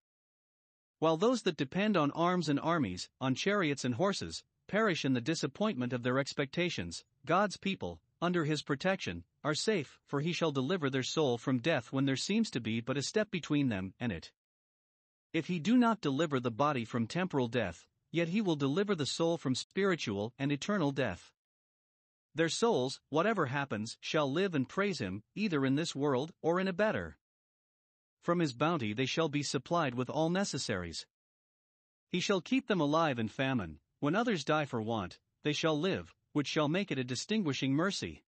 While 0.99 1.17
those 1.17 1.41
that 1.41 1.57
depend 1.57 1.97
on 1.97 2.11
arms 2.11 2.47
and 2.47 2.57
armies, 2.61 3.09
on 3.19 3.35
chariots 3.35 3.83
and 3.83 3.95
horses, 3.95 4.41
perish 4.67 5.03
in 5.03 5.11
the 5.11 5.19
disappointment 5.19 5.91
of 5.91 6.03
their 6.03 6.17
expectations, 6.17 7.03
God's 7.25 7.57
people, 7.57 7.99
under 8.21 8.45
his 8.45 8.63
protection, 8.63 9.25
are 9.43 9.53
safe, 9.53 9.99
for 10.07 10.21
he 10.21 10.31
shall 10.31 10.53
deliver 10.53 10.89
their 10.89 11.03
soul 11.03 11.37
from 11.37 11.59
death 11.59 11.91
when 11.91 12.05
there 12.05 12.15
seems 12.15 12.49
to 12.51 12.61
be 12.61 12.79
but 12.79 12.97
a 12.97 13.01
step 13.01 13.31
between 13.31 13.67
them 13.67 13.93
and 13.99 14.13
it. 14.13 14.31
If 15.33 15.47
he 15.47 15.59
do 15.59 15.75
not 15.75 15.99
deliver 15.99 16.39
the 16.39 16.51
body 16.51 16.85
from 16.85 17.07
temporal 17.07 17.49
death, 17.49 17.85
yet 18.13 18.29
he 18.29 18.39
will 18.39 18.55
deliver 18.55 18.95
the 18.95 19.05
soul 19.05 19.37
from 19.37 19.55
spiritual 19.55 20.33
and 20.39 20.53
eternal 20.53 20.93
death. 20.93 21.33
Their 22.33 22.47
souls, 22.47 23.01
whatever 23.09 23.47
happens, 23.47 23.97
shall 23.99 24.31
live 24.31 24.55
and 24.55 24.69
praise 24.69 24.99
him, 24.99 25.23
either 25.35 25.65
in 25.65 25.75
this 25.75 25.93
world 25.93 26.31
or 26.41 26.61
in 26.61 26.69
a 26.69 26.73
better. 26.73 27.17
From 28.25 28.39
his 28.39 28.53
bounty 28.53 28.91
they 28.91 29.05
shall 29.05 29.29
be 29.29 29.43
supplied 29.43 29.93
with 29.93 30.09
all 30.09 30.31
necessaries. 30.31 31.05
He 32.09 32.19
shall 32.19 32.41
keep 32.41 32.65
them 32.65 32.81
alive 32.81 33.19
in 33.19 33.27
famine, 33.27 33.77
when 33.99 34.15
others 34.15 34.43
die 34.43 34.65
for 34.65 34.81
want, 34.81 35.19
they 35.43 35.53
shall 35.53 35.79
live, 35.79 36.15
which 36.33 36.47
shall 36.47 36.67
make 36.67 36.89
it 36.89 36.97
a 36.97 37.03
distinguishing 37.03 37.75
mercy. 37.75 38.23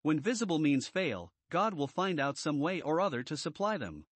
When 0.00 0.18
visible 0.20 0.58
means 0.58 0.88
fail, 0.88 1.34
God 1.50 1.74
will 1.74 1.86
find 1.86 2.18
out 2.18 2.38
some 2.38 2.60
way 2.60 2.80
or 2.80 2.98
other 2.98 3.22
to 3.24 3.36
supply 3.36 3.76
them. 3.76 4.06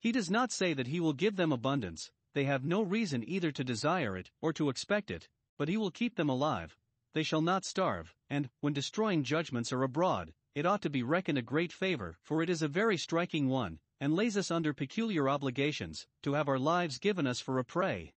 He 0.00 0.10
does 0.10 0.28
not 0.28 0.50
say 0.50 0.74
that 0.74 0.88
He 0.88 0.98
will 0.98 1.12
give 1.12 1.36
them 1.36 1.52
abundance, 1.52 2.10
they 2.34 2.42
have 2.42 2.64
no 2.64 2.82
reason 2.82 3.22
either 3.24 3.52
to 3.52 3.62
desire 3.62 4.16
it 4.16 4.32
or 4.40 4.52
to 4.54 4.68
expect 4.68 5.12
it, 5.12 5.28
but 5.56 5.68
He 5.68 5.76
will 5.76 5.92
keep 5.92 6.16
them 6.16 6.28
alive, 6.28 6.76
they 7.14 7.22
shall 7.22 7.40
not 7.40 7.64
starve, 7.64 8.16
and, 8.28 8.50
when 8.58 8.72
destroying 8.72 9.22
judgments 9.22 9.72
are 9.72 9.84
abroad, 9.84 10.34
it 10.56 10.66
ought 10.66 10.82
to 10.82 10.90
be 10.90 11.04
reckoned 11.04 11.38
a 11.38 11.42
great 11.42 11.72
favor, 11.72 12.18
for 12.20 12.42
it 12.42 12.50
is 12.50 12.62
a 12.62 12.68
very 12.68 12.96
striking 12.96 13.48
one, 13.48 13.78
and 14.02 14.16
lays 14.16 14.36
us 14.36 14.50
under 14.50 14.72
peculiar 14.72 15.28
obligations, 15.28 16.08
to 16.24 16.32
have 16.32 16.48
our 16.48 16.58
lives 16.58 16.98
given 16.98 17.24
us 17.24 17.38
for 17.38 17.60
a 17.60 17.64
prey. 17.64 18.12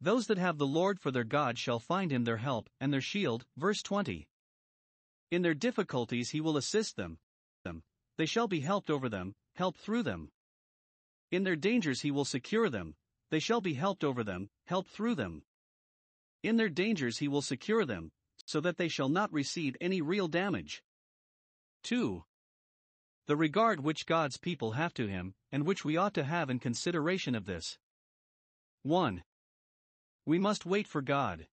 Those 0.00 0.28
that 0.28 0.38
have 0.38 0.58
the 0.58 0.66
Lord 0.66 1.00
for 1.00 1.10
their 1.10 1.24
God 1.24 1.58
shall 1.58 1.80
find 1.80 2.12
him 2.12 2.22
their 2.22 2.36
help 2.36 2.70
and 2.80 2.92
their 2.92 3.00
shield. 3.00 3.44
Verse 3.56 3.82
20. 3.82 4.28
In 5.32 5.42
their 5.42 5.54
difficulties 5.54 6.30
he 6.30 6.40
will 6.40 6.56
assist 6.56 6.94
them. 6.94 7.18
them. 7.64 7.82
They 8.16 8.26
shall 8.26 8.46
be 8.46 8.60
helped 8.60 8.88
over 8.88 9.08
them, 9.08 9.34
helped 9.56 9.80
through 9.80 10.04
them. 10.04 10.30
In 11.32 11.42
their 11.42 11.56
dangers 11.56 12.02
he 12.02 12.12
will 12.12 12.24
secure 12.24 12.70
them. 12.70 12.94
They 13.32 13.40
shall 13.40 13.60
be 13.60 13.74
helped 13.74 14.04
over 14.04 14.22
them, 14.22 14.50
helped 14.66 14.90
through 14.90 15.16
them. 15.16 15.42
In 16.44 16.58
their 16.58 16.68
dangers 16.68 17.18
he 17.18 17.26
will 17.26 17.42
secure 17.42 17.84
them, 17.84 18.12
so 18.44 18.60
that 18.60 18.76
they 18.76 18.86
shall 18.86 19.08
not 19.08 19.32
receive 19.32 19.76
any 19.80 20.00
real 20.00 20.28
damage. 20.28 20.84
2. 21.82 22.22
The 23.26 23.36
regard 23.36 23.80
which 23.80 24.06
God's 24.06 24.36
people 24.36 24.72
have 24.72 24.94
to 24.94 25.08
him, 25.08 25.34
and 25.50 25.66
which 25.66 25.84
we 25.84 25.96
ought 25.96 26.14
to 26.14 26.24
have 26.24 26.48
in 26.48 26.60
consideration 26.60 27.34
of 27.34 27.44
this. 27.44 27.78
1. 28.82 29.24
We 30.24 30.38
must 30.38 30.64
wait 30.64 30.86
for 30.86 31.02
God. 31.02 31.48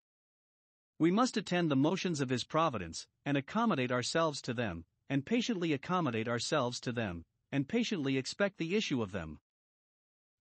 We 0.98 1.10
must 1.10 1.36
attend 1.36 1.70
the 1.70 1.76
motions 1.76 2.20
of 2.20 2.28
His 2.28 2.44
providence, 2.44 3.06
and 3.24 3.36
accommodate 3.36 3.90
ourselves 3.90 4.40
to 4.42 4.54
them, 4.54 4.84
and 5.08 5.26
patiently 5.26 5.72
accommodate 5.72 6.28
ourselves 6.28 6.78
to 6.80 6.92
them, 6.92 7.24
and 7.50 7.68
patiently 7.68 8.16
expect 8.18 8.58
the 8.58 8.76
issue 8.76 9.02
of 9.02 9.12
them. 9.12 9.40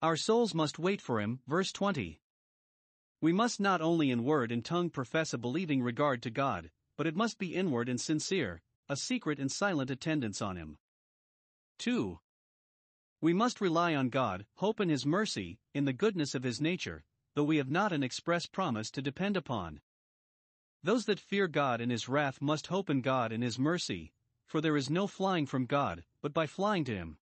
Our 0.01 0.17
souls 0.17 0.53
must 0.53 0.79
wait 0.79 1.01
for 1.01 1.19
Him, 1.19 1.39
verse 1.47 1.71
20. 1.71 2.19
We 3.21 3.33
must 3.33 3.59
not 3.59 3.81
only 3.81 4.11
in 4.11 4.23
word 4.23 4.51
and 4.51 4.63
tongue 4.63 4.89
profess 4.89 5.33
a 5.33 5.37
believing 5.37 5.81
regard 5.81 6.21
to 6.23 6.29
God, 6.29 6.71
but 6.97 7.07
it 7.07 7.15
must 7.15 7.37
be 7.37 7.55
inward 7.55 7.87
and 7.87 7.99
sincere, 7.99 8.61
a 8.89 8.97
secret 8.97 9.39
and 9.39 9.51
silent 9.51 9.89
attendance 9.89 10.41
on 10.41 10.57
Him. 10.57 10.77
2. 11.81 12.19
We 13.21 13.33
must 13.33 13.59
rely 13.59 13.95
on 13.95 14.09
God, 14.09 14.45
hope 14.57 14.79
in 14.79 14.89
His 14.89 15.03
mercy, 15.03 15.59
in 15.73 15.85
the 15.85 15.93
goodness 15.93 16.35
of 16.35 16.43
His 16.43 16.61
nature, 16.61 17.03
though 17.33 17.43
we 17.43 17.57
have 17.57 17.71
not 17.71 17.91
an 17.91 18.03
express 18.03 18.45
promise 18.45 18.91
to 18.91 19.01
depend 19.01 19.35
upon. 19.35 19.81
Those 20.83 21.05
that 21.05 21.19
fear 21.19 21.47
God 21.47 21.81
in 21.81 21.89
his 21.89 22.07
wrath 22.07 22.39
must 22.39 22.67
hope 22.67 22.89
in 22.89 23.01
God 23.01 23.31
in 23.31 23.41
his 23.41 23.57
mercy, 23.57 24.13
for 24.45 24.61
there 24.61 24.77
is 24.77 24.91
no 24.91 25.07
flying 25.07 25.47
from 25.47 25.65
God, 25.65 26.03
but 26.21 26.33
by 26.33 26.45
flying 26.45 26.83
to 26.85 26.95
him. 26.95 27.17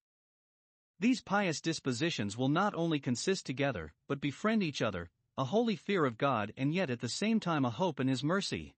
These 0.98 1.22
pious 1.22 1.62
dispositions 1.62 2.36
will 2.36 2.50
not 2.50 2.74
only 2.74 3.00
consist 3.00 3.46
together, 3.46 3.94
but 4.08 4.20
befriend 4.20 4.62
each 4.62 4.82
other, 4.82 5.08
a 5.38 5.44
holy 5.44 5.76
fear 5.76 6.04
of 6.04 6.18
God 6.18 6.52
and 6.56 6.74
yet 6.74 6.90
at 6.90 7.00
the 7.00 7.08
same 7.08 7.40
time 7.40 7.64
a 7.64 7.70
hope 7.70 7.98
in 7.98 8.08
his 8.08 8.22
mercy. 8.22 8.74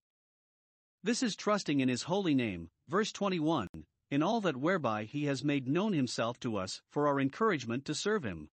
This 1.03 1.25
is 1.25 1.35
trusting 1.35 1.81
in 1.81 1.89
his 1.89 2.05
holy 2.05 2.35
name, 2.35 2.71
verse 2.89 3.11
21, 3.11 3.67
in 4.13 4.23
all 4.23 4.43
that 4.43 4.59
whereby 4.59 5.05
he 5.05 5.25
has 5.25 5.43
made 5.43 5.67
known 5.67 5.95
himself 5.95 6.39
to 6.39 6.59
us 6.59 6.83
for 6.87 7.09
our 7.09 7.19
encouragement 7.19 7.83
to 7.87 7.95
serve 7.95 8.25
him. 8.25 8.51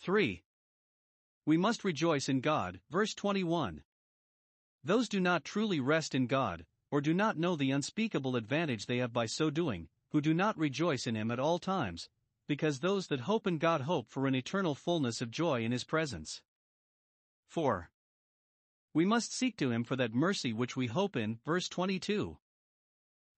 3. 0.00 0.42
We 1.46 1.56
must 1.56 1.84
rejoice 1.84 2.28
in 2.28 2.40
God, 2.40 2.80
verse 2.90 3.14
21. 3.14 3.84
Those 4.82 5.08
do 5.08 5.20
not 5.20 5.44
truly 5.44 5.78
rest 5.78 6.12
in 6.12 6.26
God, 6.26 6.66
or 6.90 7.00
do 7.00 7.14
not 7.14 7.38
know 7.38 7.54
the 7.54 7.70
unspeakable 7.70 8.34
advantage 8.34 8.86
they 8.86 8.96
have 8.96 9.12
by 9.12 9.26
so 9.26 9.48
doing, 9.48 9.86
who 10.10 10.20
do 10.20 10.34
not 10.34 10.58
rejoice 10.58 11.06
in 11.06 11.14
Him 11.14 11.30
at 11.30 11.38
all 11.38 11.60
times, 11.60 12.08
because 12.48 12.80
those 12.80 13.06
that 13.06 13.20
hope 13.20 13.46
in 13.46 13.58
God 13.58 13.82
hope 13.82 14.08
for 14.08 14.26
an 14.26 14.34
eternal 14.34 14.74
fullness 14.74 15.20
of 15.20 15.30
joy 15.30 15.62
in 15.62 15.70
His 15.70 15.84
presence. 15.84 16.42
4. 17.46 17.92
We 18.92 19.04
must 19.04 19.32
seek 19.32 19.56
to 19.58 19.70
Him 19.70 19.84
for 19.84 19.94
that 19.94 20.14
mercy 20.14 20.52
which 20.52 20.74
we 20.74 20.88
hope 20.88 21.14
in, 21.14 21.38
verse 21.44 21.68
22. 21.68 22.38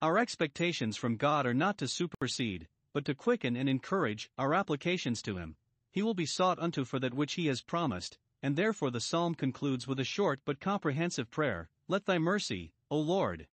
Our 0.03 0.17
expectations 0.17 0.97
from 0.97 1.17
God 1.17 1.45
are 1.45 1.53
not 1.53 1.77
to 1.77 1.87
supersede, 1.87 2.69
but 2.95 3.05
to 3.05 3.15
quicken 3.15 3.55
and 3.55 3.69
encourage 3.69 4.31
our 4.39 4.55
applications 4.55 5.21
to 5.23 5.37
Him. 5.37 5.57
He 5.93 6.01
will 6.01 6.15
be 6.15 6.25
sought 6.25 6.59
unto 6.59 6.87
for 6.87 6.99
that 7.01 7.13
which 7.13 7.35
He 7.35 7.49
has 7.49 7.61
promised, 7.61 8.17
and 8.43 8.57
therefore 8.57 8.91
the 8.91 9.01
psalm 9.03 9.35
concludes 9.35 9.87
with 9.87 10.01
a 10.01 10.05
short 10.05 10.41
but 10.47 10.59
comprehensive 10.59 11.31
prayer 11.31 11.69
Let 11.87 12.07
Thy 12.07 12.17
mercy, 12.17 12.73
O 12.91 12.99
Lord, 12.99 13.47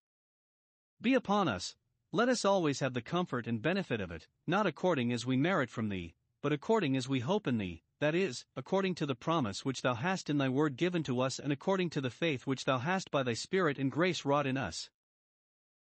be 1.02 1.16
upon 1.16 1.50
us. 1.50 1.76
Let 2.14 2.30
us 2.30 2.46
always 2.46 2.80
have 2.80 2.94
the 2.94 3.02
comfort 3.02 3.46
and 3.46 3.62
benefit 3.62 4.00
of 4.00 4.10
it, 4.10 4.30
not 4.48 4.66
according 4.66 5.12
as 5.12 5.26
we 5.26 5.36
merit 5.36 5.70
from 5.70 5.90
Thee, 5.90 6.16
but 6.42 6.54
according 6.54 6.96
as 6.96 7.10
we 7.10 7.20
hope 7.20 7.46
in 7.46 7.58
Thee, 7.58 7.84
that 8.00 8.16
is, 8.16 8.46
according 8.56 8.96
to 8.96 9.06
the 9.06 9.16
promise 9.16 9.66
which 9.66 9.82
Thou 9.82 9.96
hast 9.96 10.30
in 10.30 10.38
Thy 10.38 10.48
word 10.48 10.78
given 10.78 11.04
to 11.04 11.20
us 11.20 11.40
and 11.40 11.52
according 11.52 11.90
to 11.90 12.00
the 12.00 12.10
faith 12.10 12.48
which 12.48 12.64
Thou 12.64 12.78
hast 12.78 13.12
by 13.12 13.24
Thy 13.24 13.34
Spirit 13.34 13.78
and 13.78 13.92
grace 13.92 14.24
wrought 14.24 14.48
in 14.48 14.56
us. 14.56 14.90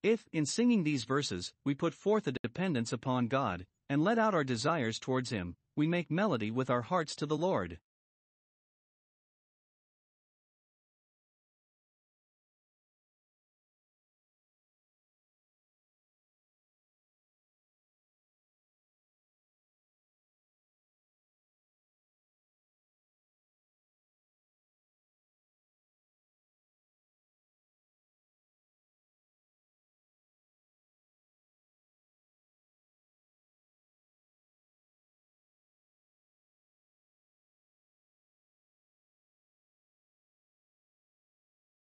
If, 0.04 0.28
in 0.34 0.44
singing 0.44 0.84
these 0.84 1.04
verses, 1.04 1.54
we 1.64 1.74
put 1.74 1.94
forth 1.94 2.26
a 2.26 2.32
dependence 2.32 2.92
upon 2.92 3.26
God, 3.28 3.64
and 3.88 4.04
let 4.04 4.18
out 4.18 4.34
our 4.34 4.44
desires 4.44 4.98
towards 4.98 5.30
Him, 5.30 5.56
we 5.76 5.86
make 5.86 6.10
melody 6.10 6.50
with 6.50 6.68
our 6.68 6.82
hearts 6.82 7.16
to 7.16 7.24
the 7.24 7.38
Lord. 7.38 7.78